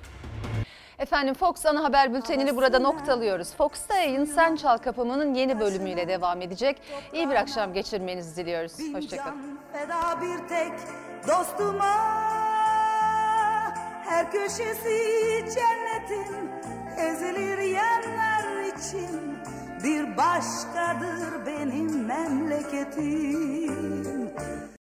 [1.00, 3.54] Efendim Fox ana haber bültenini burada noktalıyoruz.
[3.54, 6.82] Fox'ta yayın Sen Çal Kapımı'nın yeni bölümüyle devam edecek.
[7.12, 8.72] İyi bir akşam geçirmenizi diliyoruz.
[8.94, 9.58] Hoşçakalın.
[9.72, 10.72] Feda bir tek
[11.28, 11.94] dostuma
[14.04, 14.98] Her köşesi
[15.54, 16.49] cennetin
[17.00, 19.38] ezilir yerler için.
[19.84, 23.40] Bir başkadır benim memleketim